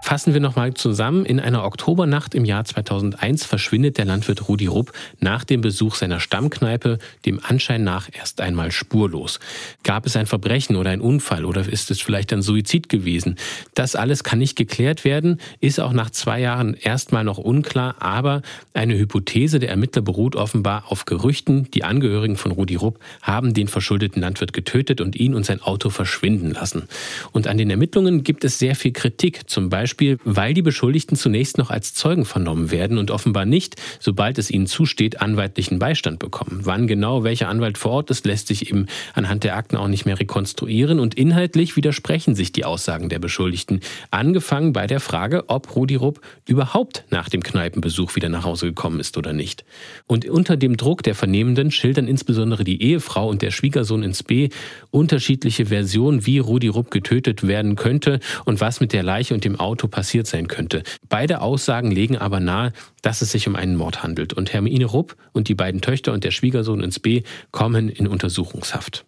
[0.03, 1.25] Fassen wir nochmal zusammen.
[1.25, 6.19] In einer Oktobernacht im Jahr 2001 verschwindet der Landwirt Rudi Rupp nach dem Besuch seiner
[6.19, 9.39] Stammkneipe dem Anschein nach erst einmal spurlos.
[9.85, 13.37] Gab es ein Verbrechen oder ein Unfall oder ist es vielleicht ein Suizid gewesen?
[13.77, 18.43] Das alles kann nicht geklärt werden, ist auch nach zwei Jahren erstmal noch unklar, aber
[18.75, 21.71] eine Hypothese der Ermittler beruht offenbar auf Gerüchten.
[21.71, 25.91] Die Angehörigen von Rudi Rupp haben den verschuldeten Landwirt getötet und ihn und sein Auto
[25.91, 26.89] verschwinden lassen.
[27.31, 31.19] Und an den Ermittlungen gibt es sehr viel Kritik, zum Beispiel Beispiel, weil die Beschuldigten
[31.19, 36.19] zunächst noch als Zeugen vernommen werden und offenbar nicht, sobald es ihnen zusteht, anwaltlichen Beistand
[36.19, 36.61] bekommen.
[36.63, 40.07] Wann genau welcher Anwalt vor Ort ist, lässt sich eben anhand der Akten auch nicht
[40.07, 43.81] mehr rekonstruieren und inhaltlich widersprechen sich die Aussagen der Beschuldigten.
[44.11, 48.99] Angefangen bei der Frage, ob Rudi Rupp überhaupt nach dem Kneipenbesuch wieder nach Hause gekommen
[48.99, 49.63] ist oder nicht.
[50.07, 54.49] Und unter dem Druck der Vernehmenden schildern insbesondere die Ehefrau und der Schwiegersohn ins B
[54.91, 59.61] unterschiedliche Versionen, wie Rudi Rupp getötet werden könnte und was mit der Leiche und dem
[59.61, 60.85] Auto Auto passiert sein könnte.
[61.09, 64.33] Beide Aussagen legen aber nahe, dass es sich um einen Mord handelt.
[64.33, 69.05] Und Hermine Rupp und die beiden Töchter und der Schwiegersohn ins B kommen in Untersuchungshaft.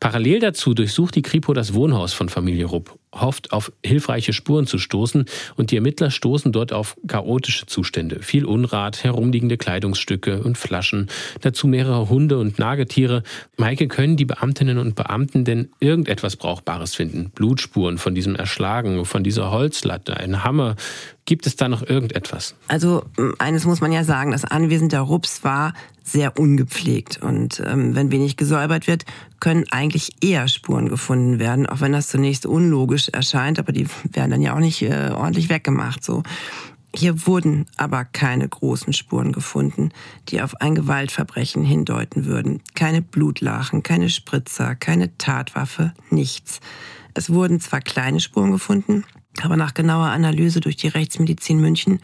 [0.00, 4.78] Parallel dazu durchsucht die Kripo das Wohnhaus von Familie Rupp hofft, auf hilfreiche Spuren zu
[4.78, 5.24] stoßen
[5.56, 8.22] und die Ermittler stoßen dort auf chaotische Zustände.
[8.22, 11.08] Viel Unrat, herumliegende Kleidungsstücke und Flaschen,
[11.40, 13.22] dazu mehrere Hunde und Nagetiere.
[13.56, 17.30] Maike, können die Beamtinnen und Beamten denn irgendetwas Brauchbares finden?
[17.34, 20.76] Blutspuren von diesem Erschlagen, von dieser Holzlatte, ein Hammer,
[21.28, 22.54] Gibt es da noch irgendetwas?
[22.68, 23.04] Also
[23.38, 27.22] eines muss man ja sagen, das Anwesen der Rups war sehr ungepflegt.
[27.22, 29.04] Und ähm, wenn wenig gesäubert wird,
[29.38, 34.30] können eigentlich eher Spuren gefunden werden, auch wenn das zunächst unlogisch erscheint, aber die werden
[34.30, 36.02] dann ja auch nicht äh, ordentlich weggemacht.
[36.02, 36.22] So.
[36.94, 39.90] Hier wurden aber keine großen Spuren gefunden,
[40.30, 42.62] die auf ein Gewaltverbrechen hindeuten würden.
[42.74, 46.60] Keine Blutlachen, keine Spritzer, keine Tatwaffe, nichts.
[47.12, 49.04] Es wurden zwar kleine Spuren gefunden,
[49.42, 52.00] aber nach genauer Analyse durch die Rechtsmedizin München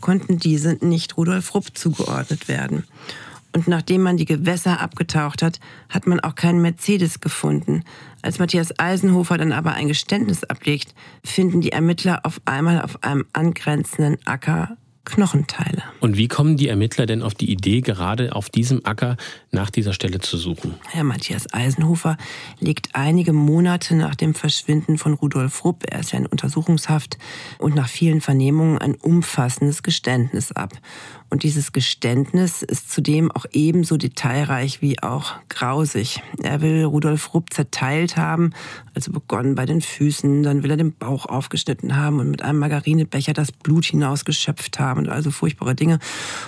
[0.00, 2.84] konnten diese nicht Rudolf Rupp zugeordnet werden.
[3.52, 7.82] Und nachdem man die Gewässer abgetaucht hat, hat man auch keinen Mercedes gefunden.
[8.22, 13.24] Als Matthias Eisenhofer dann aber ein Geständnis ablegt, finden die Ermittler auf einmal auf einem
[13.32, 14.76] angrenzenden Acker
[15.08, 15.82] Knochenteile.
[16.00, 19.16] Und wie kommen die Ermittler denn auf die Idee, gerade auf diesem Acker
[19.50, 20.74] nach dieser Stelle zu suchen?
[20.90, 22.16] Herr Matthias Eisenhofer
[22.60, 27.18] legt einige Monate nach dem Verschwinden von Rudolf Rupp, er ist ja in Untersuchungshaft,
[27.58, 30.74] und nach vielen Vernehmungen ein umfassendes Geständnis ab.
[31.30, 36.22] Und dieses Geständnis ist zudem auch ebenso detailreich wie auch grausig.
[36.42, 38.50] Er will Rudolf Rupp zerteilt haben,
[38.94, 42.58] also begonnen bei den Füßen, dann will er den Bauch aufgeschnitten haben und mit einem
[42.58, 45.98] Margarinebecher das Blut hinausgeschöpft haben und also furchtbare Dinge.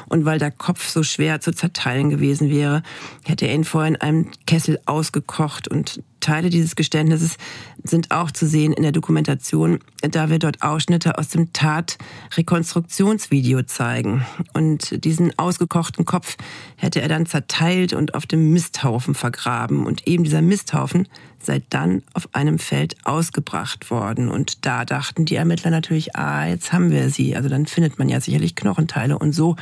[0.08, 2.82] Und weil der Kopf so schwer zu zerteilen gewesen wäre,
[3.24, 7.36] hätte er ihn vorher in einem Kessel ausgekocht und Teile dieses Geständnisses
[7.82, 14.24] sind auch zu sehen in der Dokumentation, da wir dort Ausschnitte aus dem Tat-Rekonstruktionsvideo zeigen.
[14.52, 16.36] Und diesen ausgekochten Kopf
[16.76, 19.86] hätte er dann zerteilt und auf dem Misthaufen vergraben.
[19.86, 21.08] Und eben dieser Misthaufen
[21.42, 24.28] sei dann auf einem Feld ausgebracht worden.
[24.28, 27.34] Und da dachten die Ermittler natürlich, ah, jetzt haben wir sie.
[27.34, 29.18] Also dann findet man ja sicherlich Knochenteile.
[29.18, 29.56] Und so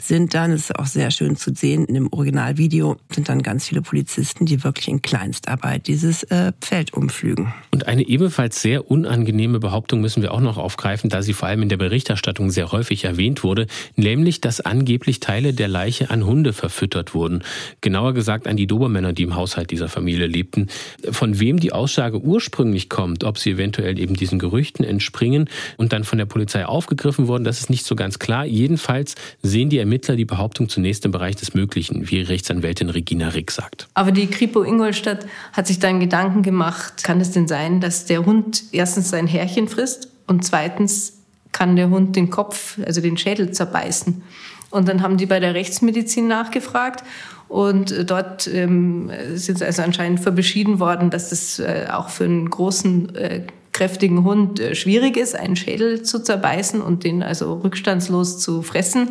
[0.00, 3.66] sind dann, das ist auch sehr schön zu sehen, in dem Originalvideo sind dann ganz
[3.66, 7.54] viele Polizisten, die wirklich in Kleinstarbeit diese dieses äh, Feld umflügen.
[7.70, 11.62] Und eine ebenfalls sehr unangenehme Behauptung müssen wir auch noch aufgreifen, da sie vor allem
[11.62, 13.66] in der Berichterstattung sehr häufig erwähnt wurde,
[13.96, 17.42] nämlich, dass angeblich Teile der Leiche an Hunde verfüttert wurden.
[17.80, 20.68] Genauer gesagt an die Dobermänner, die im Haushalt dieser Familie lebten.
[21.10, 26.04] Von wem die Aussage ursprünglich kommt, ob sie eventuell eben diesen Gerüchten entspringen und dann
[26.04, 28.44] von der Polizei aufgegriffen wurden, das ist nicht so ganz klar.
[28.44, 33.50] Jedenfalls sehen die Ermittler die Behauptung zunächst im Bereich des Möglichen, wie Rechtsanwältin Regina Rick
[33.50, 33.88] sagt.
[33.94, 38.26] Aber die Kripo Ingolstadt hat sich dann Gedanken gemacht, kann es denn sein, dass der
[38.26, 41.14] Hund erstens sein Härchen frisst und zweitens
[41.52, 44.22] kann der Hund den Kopf, also den Schädel zerbeißen.
[44.70, 47.04] Und dann haben die bei der Rechtsmedizin nachgefragt
[47.48, 52.24] und dort ähm, sind sie also anscheinend für beschieden worden, dass das äh, auch für
[52.24, 57.52] einen großen, äh, kräftigen Hund äh, schwierig ist, einen Schädel zu zerbeißen und den also
[57.54, 59.08] rückstandslos zu fressen.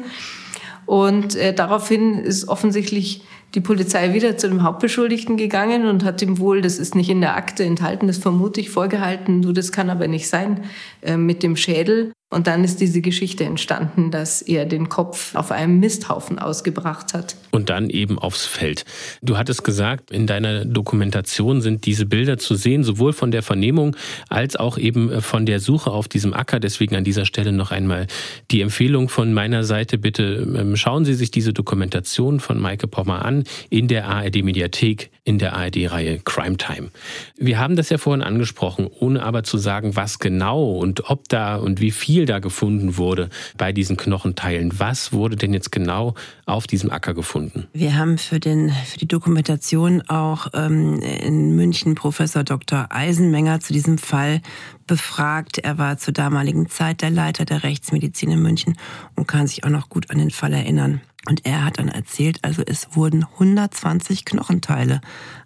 [0.85, 6.39] Und äh, daraufhin ist offensichtlich die Polizei wieder zu dem Hauptbeschuldigten gegangen und hat ihm
[6.39, 9.91] wohl, das ist nicht in der Akte enthalten, das vermute ich vorgehalten, du, das kann
[9.91, 10.63] aber nicht sein,
[11.01, 12.11] äh, mit dem Schädel.
[12.33, 17.35] Und dann ist diese Geschichte entstanden, dass er den Kopf auf einem Misthaufen ausgebracht hat.
[17.51, 18.85] Und dann eben aufs Feld.
[19.21, 23.95] Du hattest gesagt, in deiner Dokumentation sind diese Bilder zu sehen, sowohl von der Vernehmung
[24.29, 26.59] als auch eben von der Suche auf diesem Acker.
[26.59, 28.07] Deswegen an dieser Stelle noch einmal
[28.49, 29.99] die Empfehlung von meiner Seite.
[29.99, 35.37] Bitte ähm, schauen Sie sich diese Dokumentation von Maike Pommer an in der ARD-Mediathek, in
[35.37, 36.89] der ARD-Reihe Crime Time.
[37.37, 41.57] Wir haben das ja vorhin angesprochen, ohne aber zu sagen, was genau und ob da
[41.57, 44.79] und wie viel viel da gefunden wurde bei diesen Knochenteilen.
[44.79, 47.67] Was wurde denn jetzt genau auf diesem Acker gefunden?
[47.73, 52.87] Wir haben für, den, für die Dokumentation auch ähm, in München Professor Dr.
[52.89, 54.41] Eisenmenger zu diesem Fall
[54.87, 55.57] befragt.
[55.57, 58.77] Er war zur damaligen Zeit der Leiter der Rechtsmedizin in München
[59.15, 61.01] und kann sich auch noch gut an den Fall erinnern.
[61.27, 64.99] Und er hat dann erzählt, also es wurden 120 Knochenteile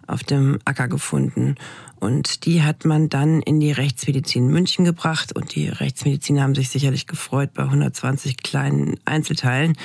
[0.08, 1.54] auf dem Acker gefunden.
[2.00, 5.36] Und die hat man dann in die Rechtsmedizin München gebracht.
[5.36, 9.76] Und die Rechtsmediziner haben sich sicherlich gefreut bei 120 kleinen Einzelteilen.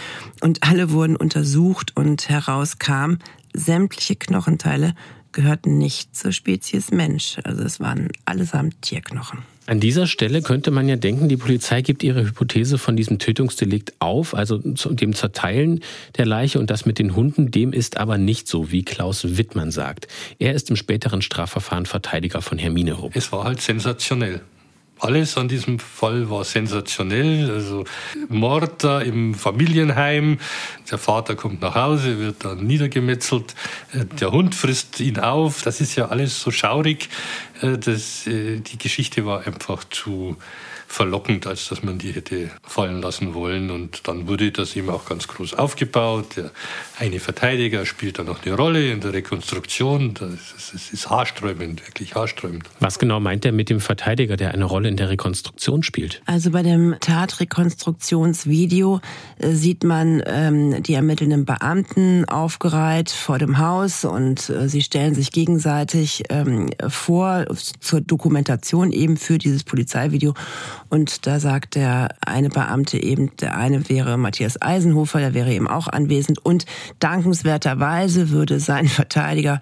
[0.41, 3.17] Und alle wurden untersucht und herauskam,
[3.53, 4.95] sämtliche Knochenteile
[5.32, 7.38] gehörten nicht zur Spezies Mensch.
[7.43, 9.53] Also es waren allesamt Tierknochen.
[9.65, 13.93] An dieser Stelle könnte man ja denken, die Polizei gibt ihre Hypothese von diesem Tötungsdelikt
[13.99, 15.80] auf, also dem Zerteilen
[16.17, 19.71] der Leiche und das mit den Hunden, dem ist aber nicht so, wie Klaus Wittmann
[19.71, 20.08] sagt.
[20.38, 23.15] Er ist im späteren Strafverfahren Verteidiger von Hermine Rupp.
[23.15, 24.41] Es war halt sensationell.
[24.99, 27.51] Alles an diesem Fall war sensationell.
[27.51, 27.84] Also
[28.29, 30.39] Mord im Familienheim.
[30.89, 33.53] Der Vater kommt nach Hause, wird dann niedergemetzelt.
[33.91, 35.62] Äh, der Hund frisst ihn auf.
[35.63, 37.10] Das ist ja alles so schaurig.
[37.62, 40.38] Äh, das, äh, die Geschichte war einfach zu
[40.93, 43.71] verlockend, als dass man die hätte fallen lassen wollen.
[43.71, 46.38] Und dann wurde das eben auch ganz groß aufgebaut.
[46.38, 46.51] Der
[46.99, 50.13] eine Verteidiger spielt da noch eine Rolle in der Rekonstruktion.
[50.13, 52.69] Das ist, das ist haarsträubend, wirklich haarsträubend.
[52.79, 56.21] Was genau meint er mit dem Verteidiger, der eine Rolle in der Rekonstruktion spielt?
[56.27, 59.01] Also bei dem Tatrekonstruktionsvideo
[59.39, 65.15] äh, sieht man ähm, die ermittelnden Beamten aufgereiht vor dem Haus und äh, sie stellen
[65.15, 67.45] sich gegenseitig ähm, vor
[67.79, 70.36] zur Dokumentation eben für dieses Polizeivideo
[70.93, 75.67] und da sagt der eine Beamte eben, der eine wäre Matthias Eisenhofer, der wäre eben
[75.67, 76.45] auch anwesend.
[76.45, 76.67] Und
[76.99, 79.60] dankenswerterweise würde sein Verteidiger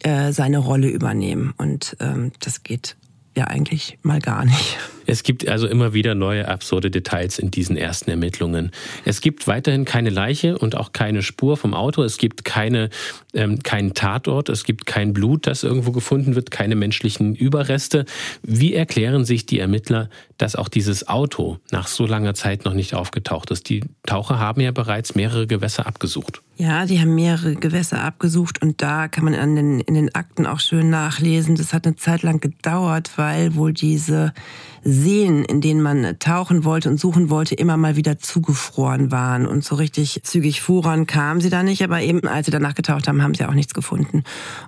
[0.00, 1.54] äh, seine Rolle übernehmen.
[1.56, 2.96] Und ähm, das geht
[3.36, 4.76] ja eigentlich mal gar nicht.
[5.06, 8.70] Es gibt also immer wieder neue absurde Details in diesen ersten Ermittlungen.
[9.04, 12.02] Es gibt weiterhin keine Leiche und auch keine Spur vom Auto.
[12.02, 12.90] Es gibt keine,
[13.34, 14.48] ähm, keinen Tatort.
[14.48, 18.04] Es gibt kein Blut, das irgendwo gefunden wird, keine menschlichen Überreste.
[18.42, 22.94] Wie erklären sich die Ermittler, dass auch dieses Auto nach so langer Zeit noch nicht
[22.94, 23.68] aufgetaucht ist?
[23.68, 26.42] Die Taucher haben ja bereits mehrere Gewässer abgesucht.
[26.56, 30.46] Ja, die haben mehrere Gewässer abgesucht und da kann man an den, in den Akten
[30.46, 31.56] auch schön nachlesen.
[31.56, 34.32] Das hat eine Zeit lang gedauert, weil wohl diese
[34.84, 39.46] Seen, in denen man tauchen wollte und suchen wollte, immer mal wieder zugefroren waren.
[39.46, 41.82] Und so richtig zügig fuhren kamen sie da nicht.
[41.84, 44.24] Aber eben, als sie danach getaucht haben, haben sie auch nichts gefunden.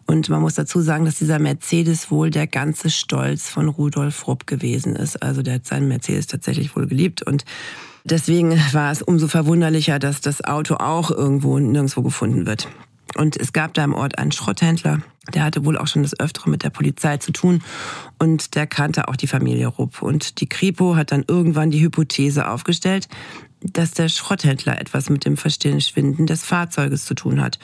[0.06, 4.46] Und man muss dazu sagen, dass dieser Mercedes wohl der ganze Stolz von Rudolf Rupp
[4.46, 5.22] gewesen ist.
[5.22, 7.44] Also der hat seinen Mercedes tatsächlich wohl geliebt und
[8.06, 12.68] Deswegen war es umso verwunderlicher, dass das Auto auch irgendwo nirgendwo gefunden wird.
[13.16, 15.00] Und es gab da im Ort einen Schrotthändler,
[15.32, 17.62] der hatte wohl auch schon das Öftere mit der Polizei zu tun
[18.18, 20.02] und der kannte auch die Familie Rupp.
[20.02, 23.08] Und die Kripo hat dann irgendwann die Hypothese aufgestellt,
[23.60, 27.58] dass der Schrotthändler etwas mit dem Verschwinden des Fahrzeuges zu tun hat.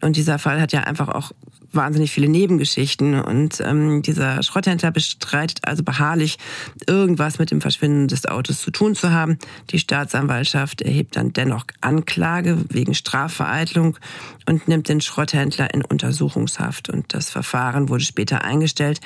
[0.00, 1.32] Und dieser Fall hat ja einfach auch
[1.72, 3.20] wahnsinnig viele Nebengeschichten.
[3.20, 6.38] Und ähm, dieser Schrotthändler bestreitet also beharrlich,
[6.86, 9.38] irgendwas mit dem Verschwinden des Autos zu tun zu haben.
[9.70, 13.98] Die Staatsanwaltschaft erhebt dann dennoch Anklage wegen Strafvereitlung
[14.46, 16.88] und nimmt den Schrotthändler in Untersuchungshaft.
[16.88, 19.00] Und das Verfahren wurde später eingestellt.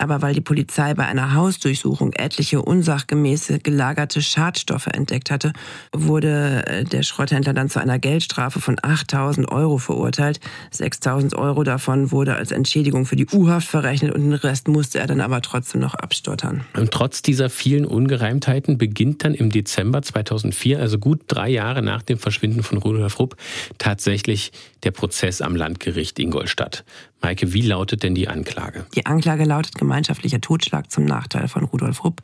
[0.00, 5.52] Aber weil die Polizei bei einer Hausdurchsuchung etliche unsachgemäße gelagerte Schadstoffe entdeckt hatte,
[5.92, 10.40] wurde äh, der Schrotthändler dann zu einer Geldstrafe von 8000 Euro verurteilt.
[10.70, 15.06] 6000 Euro davon wurde als Entschädigung für die U-Haft verrechnet und den Rest musste er
[15.06, 16.64] dann aber trotzdem noch abstottern.
[16.74, 22.00] Und trotz dieser vielen Ungereimtheiten beginnt dann im Dezember 2004, also gut drei Jahre nach
[22.00, 23.36] dem Verschwinden von Rudolf Rupp,
[23.76, 24.52] tatsächlich
[24.82, 26.84] der Prozess am Landgericht Ingolstadt.
[27.22, 28.86] Maike, wie lautet denn die Anklage?
[28.94, 32.22] Die Anklage lautet gemeinschaftlicher Totschlag zum Nachteil von Rudolf Rupp.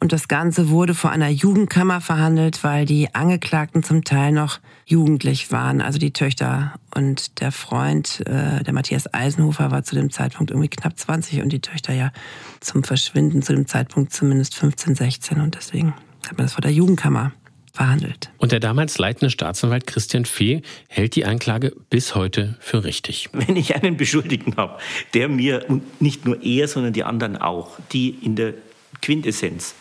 [0.00, 5.50] Und das Ganze wurde vor einer Jugendkammer verhandelt, weil die Angeklagten zum Teil noch jugendlich
[5.50, 5.80] waren.
[5.80, 10.68] Also die Töchter und der Freund, äh, der Matthias Eisenhofer, war zu dem Zeitpunkt irgendwie
[10.68, 12.12] knapp 20 und die Töchter ja
[12.60, 15.40] zum Verschwinden zu dem Zeitpunkt zumindest 15, 16.
[15.40, 15.94] Und deswegen
[16.26, 17.32] hat man das vor der Jugendkammer
[17.78, 18.30] verhandelt.
[18.38, 23.30] Und der damals leitende Staatsanwalt Christian Fee hält die Anklage bis heute für richtig.
[23.32, 24.78] Wenn ich einen Beschuldigten habe,
[25.14, 28.54] der mir, und nicht nur er, sondern die anderen auch, die in der
[29.00, 29.76] Quintessenz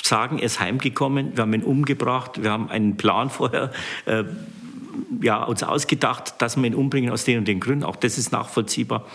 [0.00, 3.72] sagen, er ist heimgekommen, wir haben ihn umgebracht, wir haben einen Plan vorher
[4.06, 4.22] äh,
[5.20, 7.82] ja, uns ausgedacht, dass wir ihn umbringen aus den und den Gründen.
[7.82, 9.06] Auch das ist nachvollziehbar.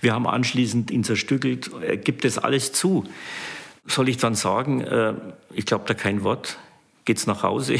[0.00, 1.70] Wir haben anschließend ihn zerstückelt.
[1.82, 3.04] Er gibt das alles zu.
[3.86, 5.12] Soll ich dann sagen, äh,
[5.52, 6.58] ich glaube da kein Wort
[7.06, 7.76] geht's nach Hause.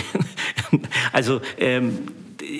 [1.12, 1.98] also ähm,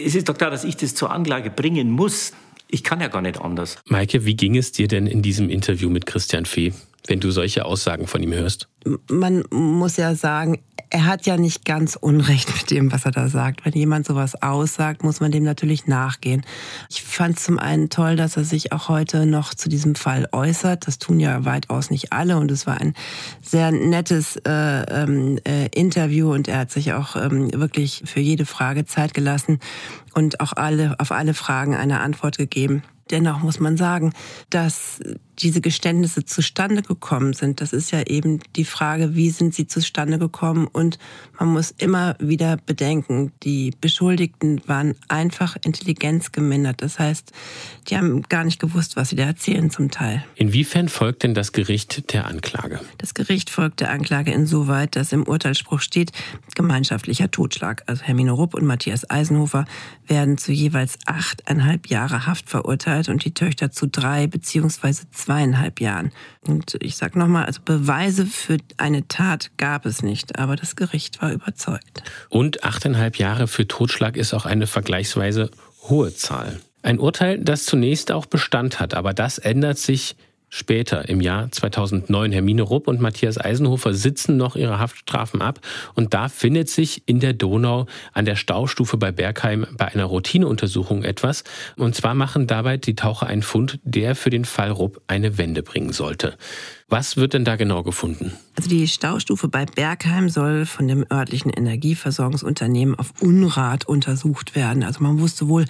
[0.04, 2.32] es ist doch klar, dass ich das zur Anklage bringen muss.
[2.68, 3.78] Ich kann ja gar nicht anders.
[3.86, 6.74] Maike, wie ging es dir denn in diesem Interview mit Christian Fee,
[7.06, 8.68] wenn du solche Aussagen von ihm hörst?
[9.08, 10.58] Man muss ja sagen,
[10.90, 13.64] er hat ja nicht ganz Unrecht mit dem, was er da sagt.
[13.64, 16.44] Wenn jemand sowas aussagt, muss man dem natürlich nachgehen.
[16.88, 20.86] Ich fand zum einen toll, dass er sich auch heute noch zu diesem Fall äußert.
[20.86, 22.94] Das tun ja weitaus nicht alle und es war ein
[23.42, 28.46] sehr nettes äh, ähm, äh, Interview und er hat sich auch ähm, wirklich für jede
[28.46, 29.58] Frage Zeit gelassen
[30.14, 32.82] und auch alle auf alle Fragen eine Antwort gegeben.
[33.10, 34.12] Dennoch muss man sagen,
[34.50, 35.00] dass
[35.38, 37.60] diese Geständnisse zustande gekommen sind.
[37.60, 40.66] Das ist ja eben die Frage, wie sind sie zustande gekommen?
[40.66, 40.98] Und
[41.38, 46.82] man muss immer wieder bedenken, die Beschuldigten waren einfach intelligenzgemindert.
[46.82, 47.32] Das heißt,
[47.88, 50.24] die haben gar nicht gewusst, was sie da erzählen zum Teil.
[50.34, 52.80] Inwiefern folgt denn das Gericht der Anklage?
[52.98, 56.12] Das Gericht folgt der Anklage insoweit, dass im Urteilsspruch steht,
[56.54, 57.82] gemeinschaftlicher Totschlag.
[57.86, 59.66] Also Hermine Rupp und Matthias Eisenhofer
[60.06, 66.12] werden zu jeweils achteinhalb Jahre Haft verurteilt und die Töchter zu drei beziehungsweise zweieinhalb Jahren.
[66.46, 71.22] Und ich sage nochmal, also Beweise für eine Tat gab es nicht, aber das Gericht
[71.22, 72.02] war überzeugt.
[72.28, 75.50] Und achteinhalb Jahre für Totschlag ist auch eine vergleichsweise
[75.82, 76.60] hohe Zahl.
[76.82, 80.16] Ein Urteil, das zunächst auch Bestand hat, aber das ändert sich
[80.48, 85.60] Später, im Jahr 2009, Hermine Rupp und Matthias Eisenhofer sitzen noch ihre Haftstrafen ab
[85.94, 91.02] und da findet sich in der Donau an der Staustufe bei Bergheim bei einer Routineuntersuchung
[91.02, 91.42] etwas.
[91.76, 95.62] Und zwar machen dabei die Taucher einen Fund, der für den Fall Rupp eine Wende
[95.62, 96.36] bringen sollte.
[96.88, 98.32] Was wird denn da genau gefunden?
[98.56, 104.84] Also die Staustufe bei Bergheim soll von dem örtlichen Energieversorgungsunternehmen auf Unrat untersucht werden.
[104.84, 105.64] Also man wusste wohl,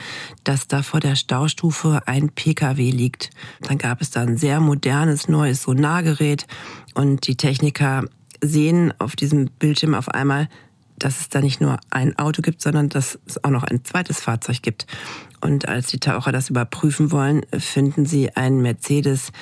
[0.45, 3.31] dass da vor der Staustufe ein Pkw liegt.
[3.63, 6.47] Dann gab es da ein sehr modernes neues Sonargerät
[6.95, 8.05] und die Techniker
[8.43, 10.51] sehen auf diesem Bildschirm auf einmal,
[10.99, 14.21] dass es da nicht nur ein Auto gibt, sondern dass es auch noch ein zweites
[14.21, 14.87] Fahrzeug gibt.
[15.41, 19.33] Und als die Taucher das überprüfen wollen, finden sie einen Mercedes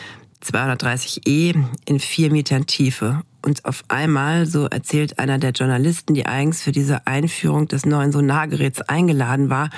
[0.44, 3.22] 230e in vier Metern Tiefe.
[3.42, 8.12] Und auf einmal, so erzählt einer der Journalisten, die eigens für diese Einführung des neuen
[8.12, 9.70] Sonargeräts eingeladen war,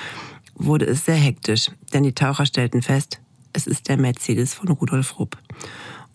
[0.55, 1.71] wurde es sehr hektisch.
[1.93, 3.19] Denn die Taucher stellten fest,
[3.53, 5.37] es ist der Mercedes von Rudolf Rupp.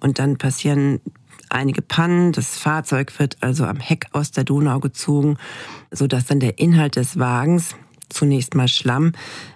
[0.00, 1.00] Und dann passieren
[1.48, 2.32] einige Pannen.
[2.32, 5.36] Das Fahrzeug wird also am Heck aus der Donau gezogen,
[5.90, 7.74] sodass dann der Inhalt des Wagens,
[8.13, 9.13] zunächst mal Schlamm,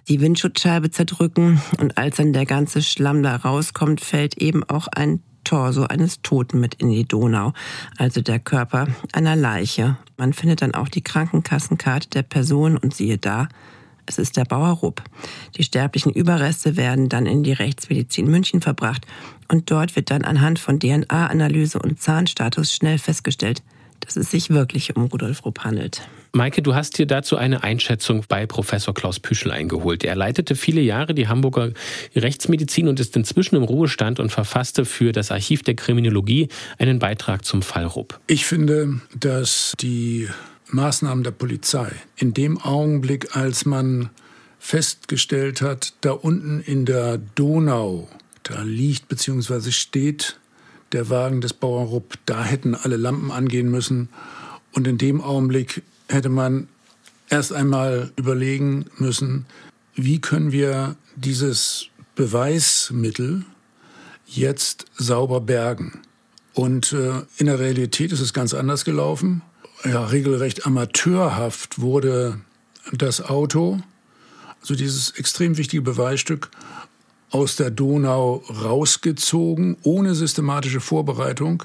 [0.08, 5.20] die Windschutzscheibe zerdrücken und als dann der ganze Schlamm da rauskommt, fällt eben auch ein
[5.44, 7.52] Torso eines Toten mit in die Donau,
[7.96, 9.96] also der Körper einer Leiche.
[10.16, 13.48] Man findet dann auch die Krankenkassenkarte der Person und siehe da,
[14.06, 15.02] es ist der Bauer Rupp.
[15.56, 19.06] Die sterblichen Überreste werden dann in die Rechtsmedizin München verbracht
[19.48, 23.62] und dort wird dann anhand von DNA-Analyse und Zahnstatus schnell festgestellt,
[24.00, 26.02] dass es sich wirklich um Rudolf Rupp handelt.
[26.32, 30.04] Maike, du hast dir dazu eine Einschätzung bei Professor Klaus Püschel eingeholt.
[30.04, 31.72] Er leitete viele Jahre die Hamburger
[32.14, 37.44] Rechtsmedizin und ist inzwischen im Ruhestand und verfasste für das Archiv der Kriminologie einen Beitrag
[37.44, 38.20] zum Fall Rupp.
[38.26, 40.28] Ich finde, dass die
[40.68, 44.10] Maßnahmen der Polizei in dem Augenblick, als man
[44.58, 48.08] festgestellt hat, da unten in der Donau,
[48.42, 49.70] da liegt bzw.
[49.70, 50.38] steht
[50.92, 54.08] der Wagen des Bauern Rupp, da hätten alle Lampen angehen müssen.
[54.72, 56.68] Und in dem Augenblick hätte man
[57.28, 59.46] erst einmal überlegen müssen,
[59.94, 63.44] wie können wir dieses Beweismittel
[64.26, 66.02] jetzt sauber bergen.
[66.54, 69.42] Und äh, in der Realität ist es ganz anders gelaufen.
[69.84, 72.40] Ja, regelrecht amateurhaft wurde
[72.92, 73.80] das Auto,
[74.60, 76.50] also dieses extrem wichtige Beweisstück,
[77.30, 81.64] aus der Donau rausgezogen, ohne systematische Vorbereitung,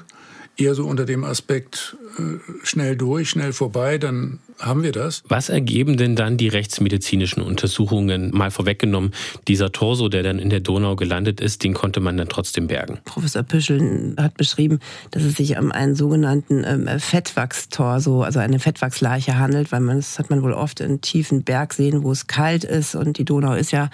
[0.56, 5.22] eher so unter dem Aspekt äh, schnell durch, schnell vorbei, dann haben wir das.
[5.28, 8.30] Was ergeben denn dann die rechtsmedizinischen Untersuchungen?
[8.32, 9.12] Mal vorweggenommen,
[9.48, 12.98] dieser Torso, der dann in der Donau gelandet ist, den konnte man dann trotzdem bergen.
[13.04, 19.38] Professor Püschel hat beschrieben, dass es sich um einen sogenannten ähm, Fettwachstorso, also eine Fettwachsleiche
[19.38, 22.94] handelt, weil man das hat man wohl oft in tiefen Bergseen, wo es kalt ist
[22.94, 23.90] und die Donau ist ja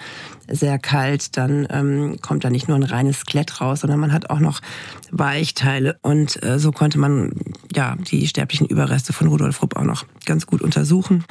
[0.47, 4.29] sehr kalt, dann ähm, kommt da nicht nur ein reines Skelett raus, sondern man hat
[4.29, 4.61] auch noch
[5.11, 7.33] Weichteile und äh, so konnte man
[7.75, 11.25] ja die sterblichen Überreste von Rudolf Rupp auch noch ganz gut untersuchen.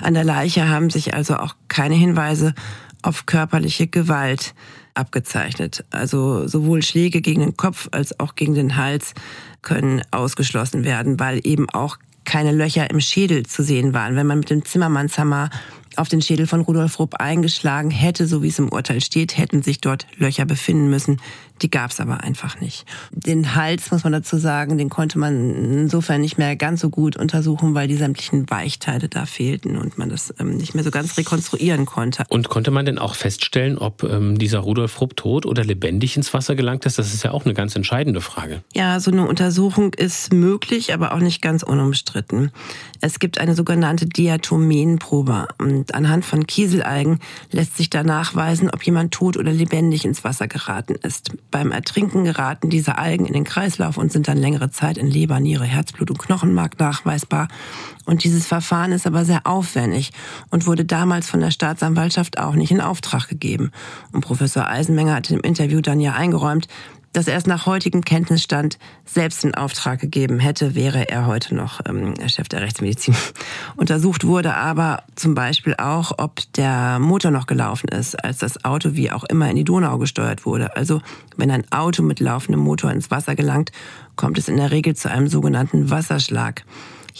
[0.00, 2.54] An der Leiche haben sich also auch keine Hinweise
[3.02, 4.54] auf körperliche Gewalt
[4.94, 5.84] abgezeichnet.
[5.90, 9.14] Also sowohl Schläge gegen den Kopf als auch gegen den Hals
[9.62, 14.14] können ausgeschlossen werden, weil eben auch keine Löcher im Schädel zu sehen waren.
[14.16, 15.50] Wenn man mit dem Zimmermannshammer
[15.96, 19.62] auf den Schädel von Rudolf Rupp eingeschlagen hätte, so wie es im Urteil steht, hätten
[19.62, 21.20] sich dort Löcher befinden müssen.
[21.62, 22.86] Die gab es aber einfach nicht.
[23.10, 27.16] Den Hals, muss man dazu sagen, den konnte man insofern nicht mehr ganz so gut
[27.16, 31.16] untersuchen, weil die sämtlichen Weichteile da fehlten und man das ähm, nicht mehr so ganz
[31.18, 32.24] rekonstruieren konnte.
[32.28, 36.32] Und konnte man denn auch feststellen, ob ähm, dieser Rudolf Rupp tot oder lebendig ins
[36.34, 36.98] Wasser gelangt ist?
[36.98, 38.62] Das ist ja auch eine ganz entscheidende Frage.
[38.74, 42.50] Ja, so eine Untersuchung ist möglich, aber auch nicht ganz unumstritten.
[43.00, 49.12] Es gibt eine sogenannte Diatomenprobe und anhand von Kieselalgen lässt sich da nachweisen, ob jemand
[49.12, 51.32] tot oder lebendig ins Wasser geraten ist.
[51.50, 55.40] Beim Ertrinken geraten diese Algen in den Kreislauf und sind dann längere Zeit in Leber,
[55.40, 57.48] Niere, Herzblut und Knochenmark nachweisbar.
[58.04, 60.12] Und dieses Verfahren ist aber sehr aufwendig
[60.50, 63.72] und wurde damals von der Staatsanwaltschaft auch nicht in Auftrag gegeben.
[64.12, 66.68] Und Professor Eisenmenger hat im Interview dann ja eingeräumt,
[67.12, 71.80] dass er es nach heutigem Kenntnisstand selbst in Auftrag gegeben hätte, wäre er heute noch
[71.86, 73.14] ähm, Chef der Rechtsmedizin.
[73.76, 78.94] Untersucht wurde aber zum Beispiel auch, ob der Motor noch gelaufen ist, als das Auto
[78.94, 80.76] wie auch immer in die Donau gesteuert wurde.
[80.76, 81.00] Also
[81.36, 83.72] wenn ein Auto mit laufendem Motor ins Wasser gelangt,
[84.16, 86.64] kommt es in der Regel zu einem sogenannten Wasserschlag.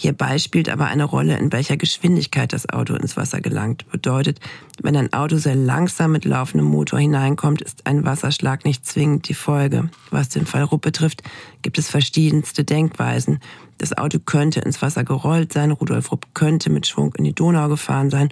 [0.01, 3.85] Hierbei spielt aber eine Rolle, in welcher Geschwindigkeit das Auto ins Wasser gelangt.
[3.91, 4.39] Bedeutet,
[4.81, 9.33] wenn ein Auto sehr langsam mit laufendem Motor hineinkommt, ist ein Wasserschlag nicht zwingend die
[9.33, 9.89] Folge.
[10.09, 11.23] Was den Fall Rupp betrifft,
[11.63, 13.39] gibt es verschiedenste Denkweisen.
[13.77, 17.67] Das Auto könnte ins Wasser gerollt sein, Rudolf Rupp könnte mit Schwung in die Donau
[17.67, 18.29] gefahren sein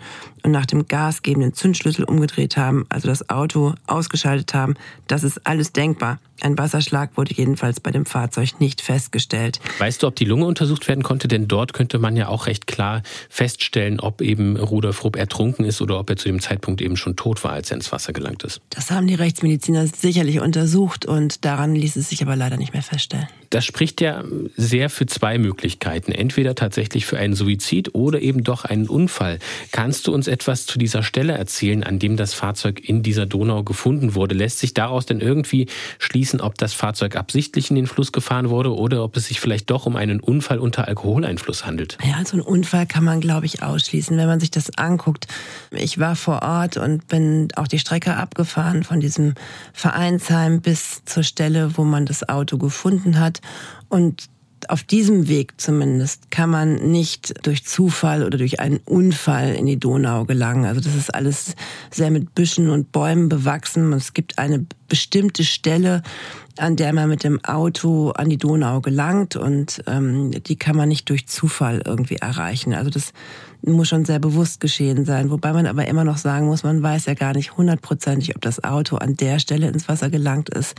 [0.47, 4.75] und nach dem gasgebenden Zündschlüssel umgedreht haben, also das Auto ausgeschaltet haben.
[5.07, 6.19] Das ist alles denkbar.
[6.39, 9.59] Ein Wasserschlag wurde jedenfalls bei dem Fahrzeug nicht festgestellt.
[9.79, 11.27] Weißt du, ob die Lunge untersucht werden konnte?
[11.27, 15.81] Denn dort könnte man ja auch recht klar feststellen, ob eben Rudolf Rupp ertrunken ist
[15.81, 18.43] oder ob er zu dem Zeitpunkt eben schon tot war, als er ins Wasser gelangt
[18.43, 18.61] ist.
[18.69, 22.83] Das haben die Rechtsmediziner sicherlich untersucht und daran ließ es sich aber leider nicht mehr
[22.83, 23.27] feststellen.
[23.49, 24.23] Das spricht ja
[24.57, 26.11] sehr für zwei Möglichkeiten.
[26.11, 29.39] Entweder tatsächlich für einen Suizid oder eben doch einen Unfall.
[29.71, 33.63] Kannst du uns etwas zu dieser Stelle erzählen, an dem das Fahrzeug in dieser Donau
[33.63, 34.35] gefunden wurde?
[34.35, 35.65] Lässt sich daraus denn irgendwie
[35.97, 39.71] schließen, ob das Fahrzeug absichtlich in den Fluss gefahren wurde oder ob es sich vielleicht
[39.71, 41.97] doch um einen Unfall unter Alkoholeinfluss handelt?
[42.03, 45.25] Ja, so einen Unfall kann man, glaube ich, ausschließen, wenn man sich das anguckt.
[45.71, 49.33] Ich war vor Ort und bin auch die Strecke abgefahren von diesem
[49.73, 53.41] Vereinsheim bis zur Stelle, wo man das Auto gefunden hat.
[53.89, 54.29] Und
[54.70, 59.80] auf diesem Weg zumindest kann man nicht durch Zufall oder durch einen Unfall in die
[59.80, 60.65] Donau gelangen.
[60.65, 61.55] Also das ist alles
[61.91, 63.93] sehr mit Büschen und Bäumen bewachsen.
[63.93, 66.03] Es gibt eine bestimmte Stelle,
[66.57, 70.89] an der man mit dem Auto an die Donau gelangt und ähm, die kann man
[70.89, 72.74] nicht durch Zufall irgendwie erreichen.
[72.74, 73.13] Also das
[73.61, 75.30] muss schon sehr bewusst geschehen sein.
[75.30, 78.63] Wobei man aber immer noch sagen muss, man weiß ja gar nicht hundertprozentig, ob das
[78.63, 80.76] Auto an der Stelle ins Wasser gelangt ist,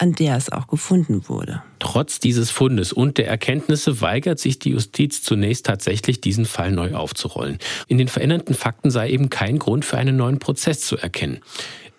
[0.00, 1.62] an der es auch gefunden wurde.
[1.78, 6.94] Trotz dieses Fundes und der Erkenntnisse weigert sich die Justiz zunächst tatsächlich, diesen Fall neu
[6.94, 7.58] aufzurollen.
[7.86, 11.40] In den veränderten Fakten sei eben kein Grund für einen neuen Prozess zu erkennen.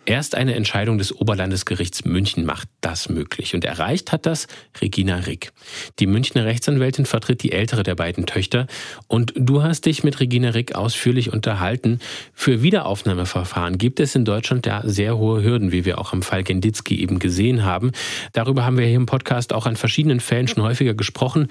[0.06, 3.54] Erst eine Entscheidung des Oberlandesgerichts München macht das möglich.
[3.54, 4.48] Und erreicht hat das
[4.82, 5.52] Regina Rick.
[6.00, 8.66] Die Münchner Rechtsanwältin vertritt die ältere der beiden Töchter.
[9.08, 12.00] Und du hast dich mit Regina Rick ausführlich unterhalten.
[12.34, 16.44] Für Wiederaufnahmeverfahren gibt es in Deutschland ja sehr hohe Hürden, wie wir auch am Fall
[16.44, 17.92] Genditzki eben gesehen haben.
[18.34, 21.48] Darüber haben wir hier im Podcast auch an verschiedenen Fällen schon häufiger gesprochen.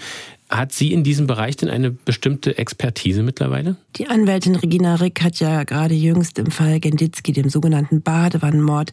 [0.51, 3.77] Hat sie in diesem Bereich denn eine bestimmte Expertise mittlerweile?
[3.95, 8.93] Die Anwältin Regina Rick hat ja gerade jüngst im Fall Genditzki, dem sogenannten Badewannenmord,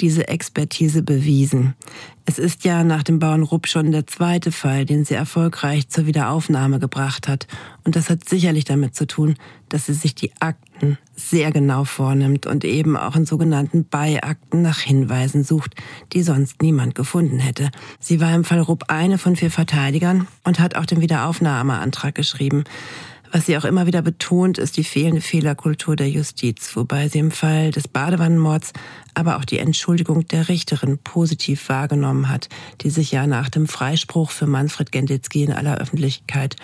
[0.00, 1.74] diese Expertise bewiesen.
[2.24, 6.06] Es ist ja nach dem Bauern Rupp schon der zweite Fall, den sie erfolgreich zur
[6.06, 7.46] Wiederaufnahme gebracht hat.
[7.84, 9.36] Und das hat sicherlich damit zu tun,
[9.68, 14.80] dass sie sich die Akten sehr genau vornimmt und eben auch in sogenannten Beiakten nach
[14.80, 15.76] Hinweisen sucht,
[16.12, 17.70] die sonst niemand gefunden hätte.
[18.00, 22.64] Sie war im Fall Rupp eine von vier Verteidigern und hat auch den Wiederaufnahmeantrag geschrieben.
[23.32, 27.30] Was sie auch immer wieder betont, ist die fehlende Fehlerkultur der Justiz, wobei sie im
[27.30, 28.72] Fall des Badewannenmords
[29.16, 32.50] aber auch die Entschuldigung der Richterin positiv wahrgenommen hat,
[32.82, 36.56] die sich ja nach dem Freispruch für Manfred Genditzki in aller Öffentlichkeit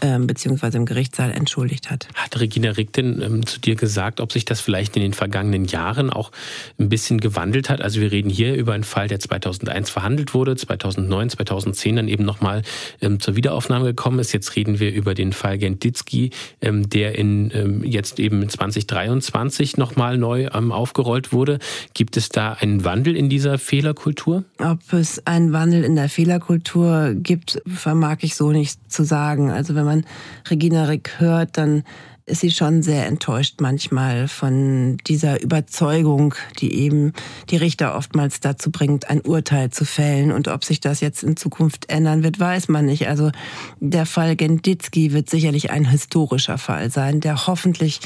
[0.00, 2.08] ähm, beziehungsweise im Gerichtssaal entschuldigt hat.
[2.14, 5.64] Hat Regina Rick denn ähm, zu dir gesagt, ob sich das vielleicht in den vergangenen
[5.66, 6.32] Jahren auch
[6.78, 7.80] ein bisschen gewandelt hat?
[7.80, 12.24] Also wir reden hier über einen Fall, der 2001 verhandelt wurde, 2009, 2010 dann eben
[12.24, 12.62] nochmal
[13.00, 14.32] ähm, zur Wiederaufnahme gekommen ist.
[14.32, 16.30] Jetzt reden wir über den Fall Genditzki,
[16.60, 21.58] ähm, der in ähm, jetzt eben 2023 nochmal neu ähm, aufgerollt wurde.
[21.94, 24.44] Gibt es da einen Wandel in dieser Fehlerkultur?
[24.58, 29.50] Ob es einen Wandel in der Fehlerkultur gibt, vermag ich so nicht zu sagen.
[29.50, 30.06] Also wenn man
[30.48, 31.82] Regina Rick hört, dann
[32.24, 37.12] ist sie schon sehr enttäuscht manchmal von dieser Überzeugung, die eben
[37.50, 40.30] die Richter oftmals dazu bringt, ein Urteil zu fällen.
[40.30, 43.08] Und ob sich das jetzt in Zukunft ändern wird, weiß man nicht.
[43.08, 43.32] Also
[43.80, 48.00] der Fall Genditzki wird sicherlich ein historischer Fall sein, der hoffentlich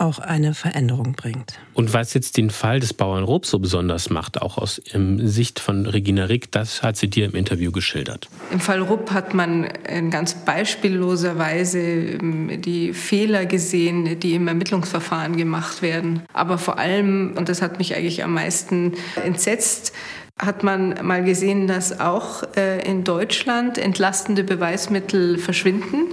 [0.00, 1.58] auch eine Veränderung bringt.
[1.74, 4.80] Und was jetzt den Fall des Bauern Rob so besonders macht, auch aus
[5.18, 8.28] Sicht von Regina Rick, das hat sie dir im Interview geschildert.
[8.50, 14.48] Im Fall Rupp hat man in ganz beispielloser Weise ähm, die Fehler gesehen, die im
[14.48, 16.22] Ermittlungsverfahren gemacht werden.
[16.32, 18.94] Aber vor allem, und das hat mich eigentlich am meisten
[19.24, 19.92] entsetzt,
[20.38, 26.06] hat man mal gesehen, dass auch äh, in Deutschland entlastende Beweismittel verschwinden.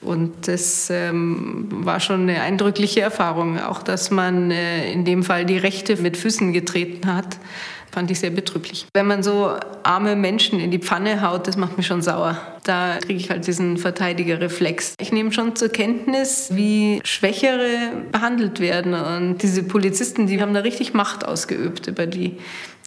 [0.00, 3.58] Und das ähm, war schon eine eindrückliche Erfahrung.
[3.58, 7.38] Auch, dass man äh, in dem Fall die Rechte mit Füßen getreten hat,
[7.90, 8.86] fand ich sehr betrüblich.
[8.94, 9.50] Wenn man so
[9.82, 12.36] arme Menschen in die Pfanne haut, das macht mich schon sauer.
[12.62, 14.94] Da kriege ich halt diesen Verteidigerreflex.
[15.00, 18.94] Ich nehme schon zur Kenntnis, wie Schwächere behandelt werden.
[18.94, 22.36] Und diese Polizisten, die haben da richtig Macht ausgeübt über die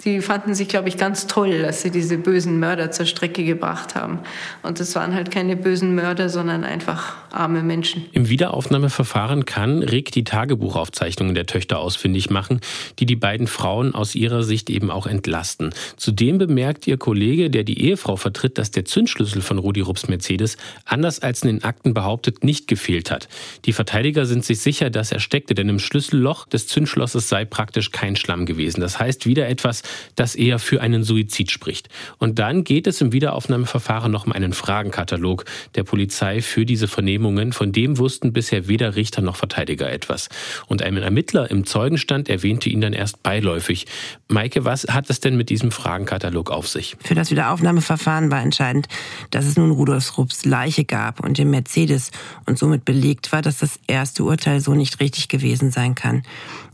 [0.05, 3.95] die fanden sich, glaube ich, ganz toll, dass sie diese bösen Mörder zur Strecke gebracht
[3.95, 4.19] haben.
[4.63, 8.05] Und es waren halt keine bösen Mörder, sondern einfach arme Menschen.
[8.11, 12.61] Im Wiederaufnahmeverfahren kann Rick die Tagebuchaufzeichnungen der Töchter ausfindig machen,
[12.99, 15.73] die die beiden Frauen aus ihrer Sicht eben auch entlasten.
[15.97, 20.57] Zudem bemerkt ihr Kollege, der die Ehefrau vertritt, dass der Zündschlüssel von Rudi Rupps Mercedes,
[20.85, 23.27] anders als in den Akten behauptet, nicht gefehlt hat.
[23.65, 27.91] Die Verteidiger sind sich sicher, dass er steckte, denn im Schlüsselloch des Zündschlosses sei praktisch
[27.91, 28.81] kein Schlamm gewesen.
[28.81, 29.83] Das heißt wieder etwas,
[30.15, 31.89] das eher für einen Suizid spricht.
[32.17, 37.53] Und dann geht es im Wiederaufnahmeverfahren noch um einen Fragenkatalog der Polizei für diese Vernehmungen.
[37.53, 40.29] Von dem wussten bisher weder Richter noch Verteidiger etwas.
[40.67, 43.87] Und ein Ermittler im Zeugenstand erwähnte ihn dann erst beiläufig.
[44.27, 46.95] Maike, was hat es denn mit diesem Fragenkatalog auf sich?
[47.03, 48.87] Für das Wiederaufnahmeverfahren war entscheidend,
[49.31, 52.11] dass es nun Rudolf Rupps Leiche gab und dem Mercedes
[52.45, 56.23] und somit belegt war, dass das erste Urteil so nicht richtig gewesen sein kann.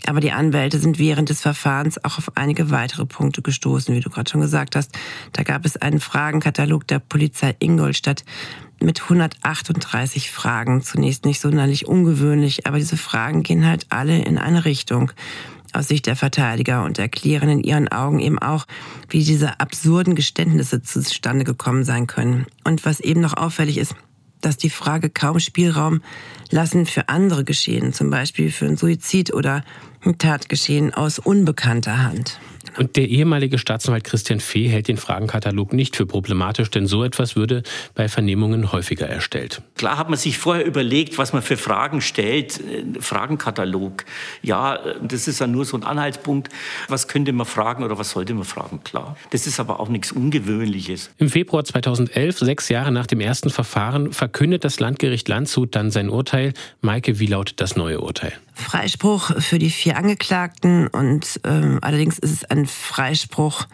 [0.05, 4.10] Aber die Anwälte sind während des Verfahrens auch auf einige weitere Punkte gestoßen, wie du
[4.10, 4.91] gerade schon gesagt hast.
[5.34, 8.24] Da gab es einen Fragenkatalog der Polizei Ingolstadt
[8.80, 10.82] mit 138 Fragen.
[10.82, 15.12] Zunächst nicht sonderlich ungewöhnlich, aber diese Fragen gehen halt alle in eine Richtung
[15.74, 18.66] aus Sicht der Verteidiger und erklären in ihren Augen eben auch,
[19.10, 22.45] wie diese absurden Geständnisse zustande gekommen sein können.
[22.64, 23.95] Und was eben noch auffällig ist,
[24.41, 26.01] dass die Frage kaum Spielraum
[26.51, 29.64] lassen für andere Geschehen, zum Beispiel für ein Suizid oder
[30.18, 32.39] Tatgeschehen aus unbekannter Hand.
[32.78, 37.36] Und der ehemalige Staatsanwalt Christian Fee hält den Fragenkatalog nicht für problematisch, denn so etwas
[37.36, 37.64] würde
[37.95, 39.62] bei Vernehmungen häufiger erstellt.
[39.76, 42.60] Klar hat man sich vorher überlegt, was man für Fragen stellt.
[42.60, 44.06] Äh, Fragenkatalog.
[44.43, 46.50] Ja, das ist ja nur so ein Anhaltspunkt.
[46.88, 48.84] Was könnte man fragen oder was sollte man fragen?
[48.84, 49.18] Klar.
[49.32, 51.10] Das ist aber auch nichts Ungewöhnliches.
[51.18, 56.10] Im Februar 2011, sechs Jahre nach dem ersten Verfahren, verkündet das Landgericht Landshut dann sein
[56.10, 56.54] Urteil.
[56.82, 58.34] Maike, wie lautet das neue Urteil?
[58.58, 63.68] Freispruch für die vier Angeklagten und ähm, allerdings ist es ein Freispruch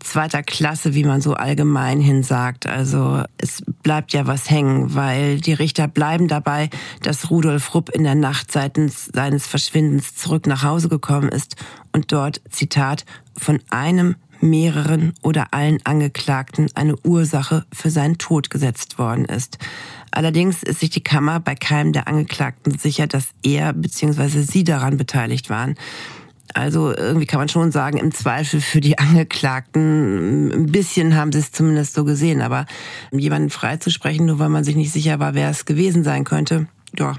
[0.00, 2.66] zweiter Klasse, wie man so allgemein hin sagt.
[2.66, 6.70] Also es bleibt ja was hängen, weil die Richter bleiben dabei,
[7.02, 11.56] dass Rudolf Rupp in der Nacht seitens seines Verschwindens zurück nach Hause gekommen ist
[11.92, 13.04] und dort, Zitat,
[13.36, 19.58] von einem mehreren oder allen Angeklagten eine Ursache für seinen Tod gesetzt worden ist.
[20.10, 24.42] Allerdings ist sich die Kammer bei keinem der Angeklagten sicher, dass er bzw.
[24.42, 25.74] sie daran beteiligt waren.
[26.54, 31.40] Also irgendwie kann man schon sagen, im Zweifel für die Angeklagten, ein bisschen haben sie
[31.40, 32.64] es zumindest so gesehen, aber
[33.12, 36.66] jemanden freizusprechen, nur weil man sich nicht sicher war, wer es gewesen sein könnte,
[36.96, 37.16] ja,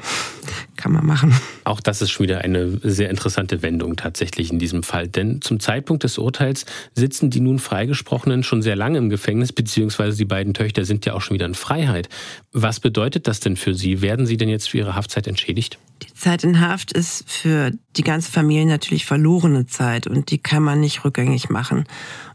[0.77, 1.33] kann man machen.
[1.63, 5.07] Auch das ist schon wieder eine sehr interessante Wendung tatsächlich in diesem Fall.
[5.07, 6.65] Denn zum Zeitpunkt des Urteils
[6.95, 11.13] sitzen die nun Freigesprochenen schon sehr lange im Gefängnis, beziehungsweise die beiden Töchter sind ja
[11.13, 12.09] auch schon wieder in Freiheit.
[12.51, 14.01] Was bedeutet das denn für Sie?
[14.01, 15.77] Werden Sie denn jetzt für Ihre Haftzeit entschädigt?
[16.01, 20.63] Die Zeit in Haft ist für die ganze Familie natürlich verlorene Zeit und die kann
[20.63, 21.85] man nicht rückgängig machen.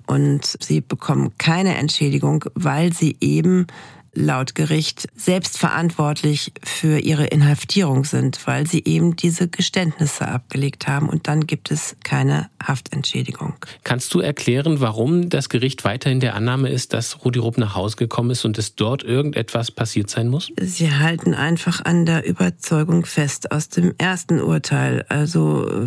[0.07, 3.66] Und sie bekommen keine Entschädigung, weil sie eben
[4.15, 11.29] laut Gericht selbstverantwortlich für ihre Inhaftierung sind, weil sie eben diese Geständnisse abgelegt haben und
[11.29, 13.55] dann gibt es keine Haftentschädigung.
[13.83, 17.97] Kannst du erklären, warum das Gericht weiterhin der Annahme ist, dass Rudi Rupp nach Hause
[17.97, 20.51] gekommen ist und es dort irgendetwas passiert sein muss?
[20.61, 25.05] Sie halten einfach an der Überzeugung fest aus dem ersten Urteil.
[25.09, 25.87] Also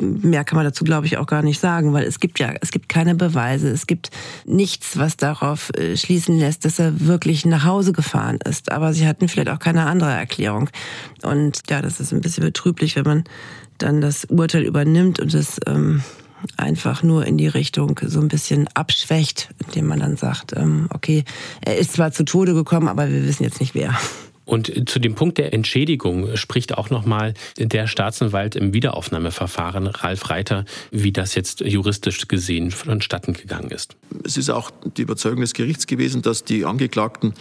[0.00, 2.70] mehr kann man dazu, glaube ich, auch gar nicht sagen, weil es gibt ja, es
[2.70, 4.10] gibt keine Beweise, es gibt
[4.44, 8.72] nichts, was darauf äh, schließen lässt, dass er wirklich nach Hause gefahren ist.
[8.72, 10.70] Aber sie hatten vielleicht auch keine andere Erklärung.
[11.22, 13.24] Und ja, das ist ein bisschen betrüblich, wenn man
[13.78, 16.02] dann das Urteil übernimmt und es ähm,
[16.56, 21.24] einfach nur in die Richtung so ein bisschen abschwächt, indem man dann sagt, ähm, okay,
[21.60, 23.96] er ist zwar zu Tode gekommen, aber wir wissen jetzt nicht wer.
[24.50, 30.64] Und zu dem Punkt der Entschädigung spricht auch nochmal der Staatsanwalt im Wiederaufnahmeverfahren, Ralf Reiter,
[30.90, 33.96] wie das jetzt juristisch gesehen vonstatten gegangen ist.
[34.24, 37.34] Es ist auch die Überzeugung des Gerichts gewesen, dass die Angeklagten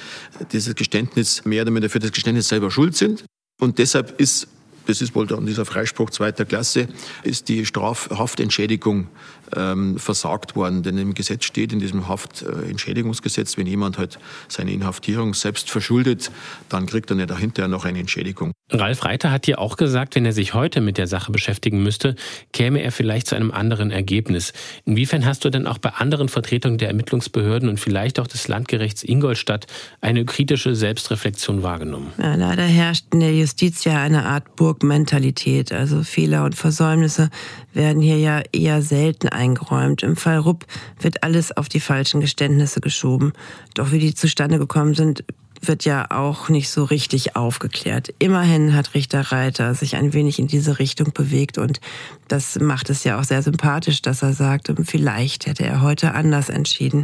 [0.52, 3.24] dieses Geständnis mehr oder weniger für das Geständnis selber schuld sind.
[3.60, 4.48] Und deshalb ist
[4.90, 6.88] das ist wohl dann dieser Freispruch zweiter Klasse,
[7.24, 9.08] ist die Strafhaftentschädigung
[9.56, 10.84] ähm, versagt worden.
[10.84, 16.32] Denn im Gesetz steht, in diesem Haftentschädigungsgesetz, wenn jemand halt seine Inhaftierung selbst verschuldet,
[16.70, 18.52] dann kriegt er nicht dahinter noch eine Entschädigung.
[18.72, 22.16] Ralf Reiter hat hier auch gesagt, wenn er sich heute mit der Sache beschäftigen müsste,
[22.54, 24.54] käme er vielleicht zu einem anderen Ergebnis.
[24.86, 29.04] Inwiefern hast du denn auch bei anderen Vertretungen der Ermittlungsbehörden und vielleicht auch des Landgerichts
[29.04, 29.66] Ingolstadt
[30.02, 32.14] eine kritische Selbstreflexion wahrgenommen?
[32.20, 35.72] Ja, leider herrscht in der Justiz ja eine Art Burgmentalität.
[35.72, 37.30] Also Fehler und Versäumnisse
[37.74, 40.04] werden hier ja eher selten eingeräumt.
[40.04, 40.66] Im Fall Rupp
[41.00, 43.34] wird alles auf die falschen Geständnisse geschoben.
[43.76, 45.24] Doch wie die zustande gekommen sind,
[45.62, 48.14] wird ja auch nicht so richtig aufgeklärt.
[48.18, 51.82] Immerhin hat Richter Reiter sich ein wenig in diese Richtung bewegt und
[52.30, 56.48] das macht es ja auch sehr sympathisch, dass er sagt, vielleicht hätte er heute anders
[56.48, 57.04] entschieden.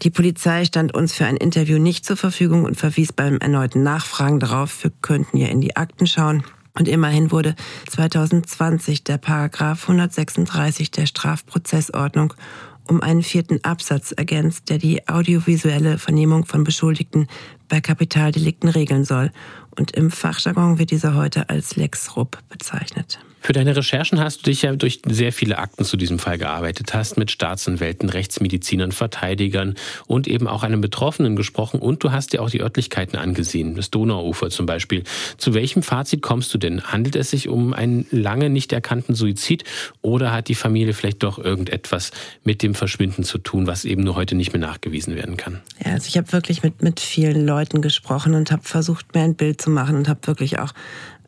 [0.00, 4.40] Die Polizei stand uns für ein Interview nicht zur Verfügung und verwies beim erneuten Nachfragen
[4.40, 6.42] darauf, wir könnten ja in die Akten schauen.
[6.76, 7.54] Und immerhin wurde
[7.88, 12.34] 2020 der Paragraph 136 der Strafprozessordnung
[12.86, 17.28] um einen vierten Absatz ergänzt, der die audiovisuelle Vernehmung von Beschuldigten
[17.68, 19.30] bei Kapitaldelikten regeln soll.
[19.76, 23.18] Und im Fachjargon wird dieser heute als Lex Rupp bezeichnet.
[23.46, 26.94] Für deine Recherchen hast du dich ja durch sehr viele Akten zu diesem Fall gearbeitet,
[26.94, 29.74] hast mit Staatsanwälten, Rechtsmedizinern, Verteidigern
[30.06, 33.90] und eben auch einem Betroffenen gesprochen und du hast dir auch die Örtlichkeiten angesehen, das
[33.90, 35.02] Donauufer zum Beispiel.
[35.36, 36.84] Zu welchem Fazit kommst du denn?
[36.84, 39.64] Handelt es sich um einen lange nicht erkannten Suizid
[40.00, 42.12] oder hat die Familie vielleicht doch irgendetwas
[42.44, 45.60] mit dem Verschwinden zu tun, was eben nur heute nicht mehr nachgewiesen werden kann?
[45.84, 49.34] Ja, also ich habe wirklich mit, mit vielen Leuten gesprochen und habe versucht, mir ein
[49.34, 50.72] Bild zu machen und habe wirklich auch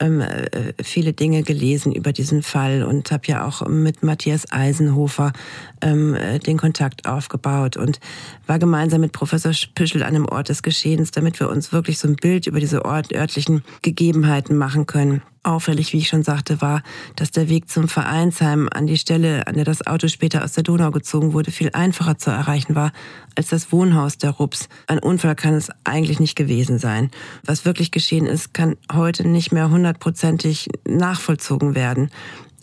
[0.00, 5.32] ähm, äh, viele Dinge gelesen über diesen Fall und habe ja auch mit Matthias Eisenhofer
[5.80, 8.00] ähm, äh, den Kontakt aufgebaut und
[8.46, 12.08] war gemeinsam mit Professor Püschel an einem Ort des Geschehens, damit wir uns wirklich so
[12.08, 15.22] ein Bild über diese Ort, örtlichen Gegebenheiten machen können.
[15.46, 16.82] Auffällig, wie ich schon sagte, war,
[17.14, 20.64] dass der Weg zum Vereinsheim an die Stelle, an der das Auto später aus der
[20.64, 22.92] Donau gezogen wurde, viel einfacher zu erreichen war
[23.36, 24.68] als das Wohnhaus der Rups.
[24.86, 27.10] Ein Unfall kann es eigentlich nicht gewesen sein.
[27.44, 32.10] Was wirklich geschehen ist, kann heute nicht mehr hundertprozentig nachvollzogen werden.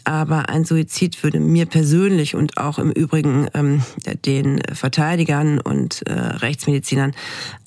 [0.06, 3.84] Aber ein Suizid würde mir persönlich und auch im Übrigen ähm,
[4.26, 7.14] den Verteidigern und äh, Rechtsmedizinern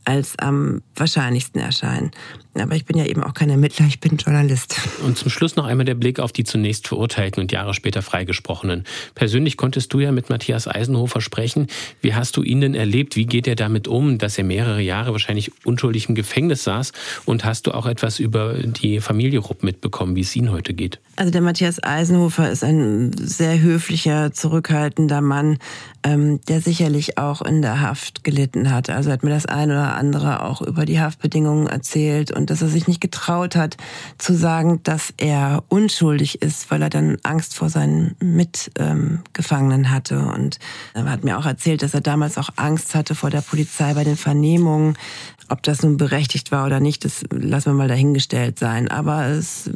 [0.07, 2.13] als am wahrscheinlichsten erscheinen.
[2.55, 4.77] Aber ich bin ja eben auch kein Ermittler, ich bin Journalist.
[5.05, 8.85] Und zum Schluss noch einmal der Blick auf die zunächst Verurteilten und Jahre später Freigesprochenen.
[9.15, 11.67] Persönlich konntest du ja mit Matthias Eisenhofer sprechen.
[12.01, 13.17] Wie hast du ihn denn erlebt?
[13.17, 16.93] Wie geht er damit um, dass er mehrere Jahre wahrscheinlich unschuldig im Gefängnis saß?
[17.27, 20.99] Und hast du auch etwas über die Familie Rupp mitbekommen, wie es ihnen heute geht?
[21.17, 25.59] Also der Matthias Eisenhofer ist ein sehr höflicher, zurückhaltender Mann,
[26.07, 28.91] ähm, der sicherlich auch in der Haft gelitten hat.
[28.91, 32.69] Also hat mir das eine oder andere auch über die Haftbedingungen erzählt und dass er
[32.69, 33.77] sich nicht getraut hat
[34.17, 40.21] zu sagen, dass er unschuldig ist, weil er dann Angst vor seinen Mitgefangenen ähm, hatte.
[40.21, 40.61] Und
[40.95, 44.05] er hat mir auch erzählt, dass er damals auch Angst hatte vor der Polizei bei
[44.05, 44.97] den Vernehmungen.
[45.49, 48.89] Ob das nun berechtigt war oder nicht, das lassen wir mal dahingestellt sein.
[48.89, 49.71] Aber es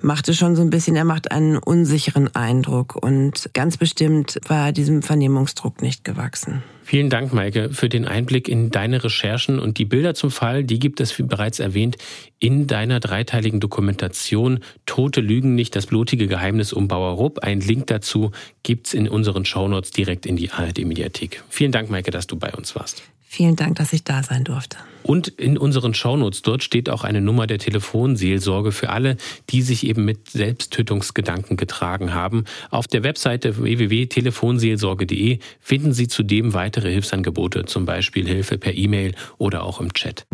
[0.00, 4.72] machte schon so ein bisschen, er macht einen unsicheren Eindruck und ganz bestimmt war er
[4.72, 6.62] diesem Vernehmungsdruck nicht gewachsen.
[6.86, 10.78] Vielen Dank, Maike, für den Einblick in deine Recherchen und die Bilder zum Fall, die
[10.78, 11.96] gibt es, wie bereits erwähnt,
[12.38, 17.38] in deiner dreiteiligen Dokumentation Tote Lügen nicht, das blutige Geheimnis um Bauer Rupp.
[17.38, 18.32] Ein Link dazu
[18.62, 21.42] gibt's in unseren Shownotes direkt in die ARD-Mediathek.
[21.48, 23.02] Vielen Dank, Maike, dass du bei uns warst.
[23.34, 24.76] Vielen Dank, dass ich da sein durfte.
[25.02, 29.16] Und in unseren Shownotes dort steht auch eine Nummer der Telefonseelsorge für alle,
[29.50, 32.44] die sich eben mit Selbsttötungsgedanken getragen haben.
[32.70, 39.64] Auf der Webseite www.telefonseelsorge.de finden Sie zudem weitere Hilfsangebote, zum Beispiel Hilfe per E-Mail oder
[39.64, 40.26] auch im Chat.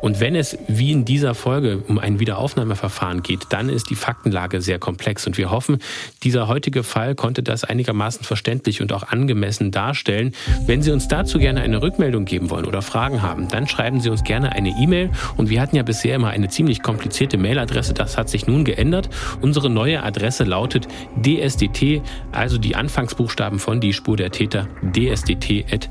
[0.00, 4.60] Und wenn es wie in dieser Folge um ein Wiederaufnahmeverfahren geht, dann ist die Faktenlage
[4.60, 5.26] sehr komplex.
[5.26, 5.78] Und wir hoffen,
[6.22, 10.32] dieser heutige Fall konnte das einigermaßen verständlich und auch angemessen darstellen.
[10.66, 14.10] Wenn Sie uns dazu gerne eine Rückmeldung geben wollen oder Fragen haben, dann schreiben Sie
[14.10, 15.10] uns gerne eine E-Mail.
[15.36, 17.94] Und wir hatten ja bisher immer eine ziemlich komplizierte Mailadresse.
[17.94, 19.08] Das hat sich nun geändert.
[19.40, 20.86] Unsere neue Adresse lautet
[21.16, 25.88] dsdt, also die Anfangsbuchstaben von die Spur der Täter, dsdt.mdr.de.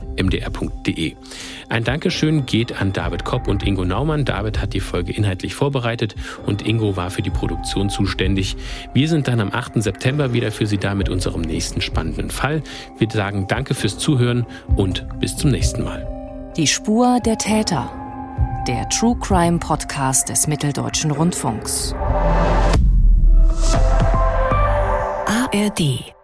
[1.69, 4.23] Ein Dankeschön geht an David Kopp und Ingo Naumann.
[4.23, 6.15] David hat die Folge inhaltlich vorbereitet
[6.45, 8.55] und Ingo war für die Produktion zuständig.
[8.93, 9.83] Wir sind dann am 8.
[9.83, 12.63] September wieder für Sie da mit unserem nächsten spannenden Fall.
[12.97, 14.45] Wir sagen Danke fürs Zuhören
[14.75, 16.07] und bis zum nächsten Mal.
[16.55, 17.91] Die Spur der Täter.
[18.67, 21.93] Der True Crime Podcast des Mitteldeutschen Rundfunks.
[25.25, 26.16] ARD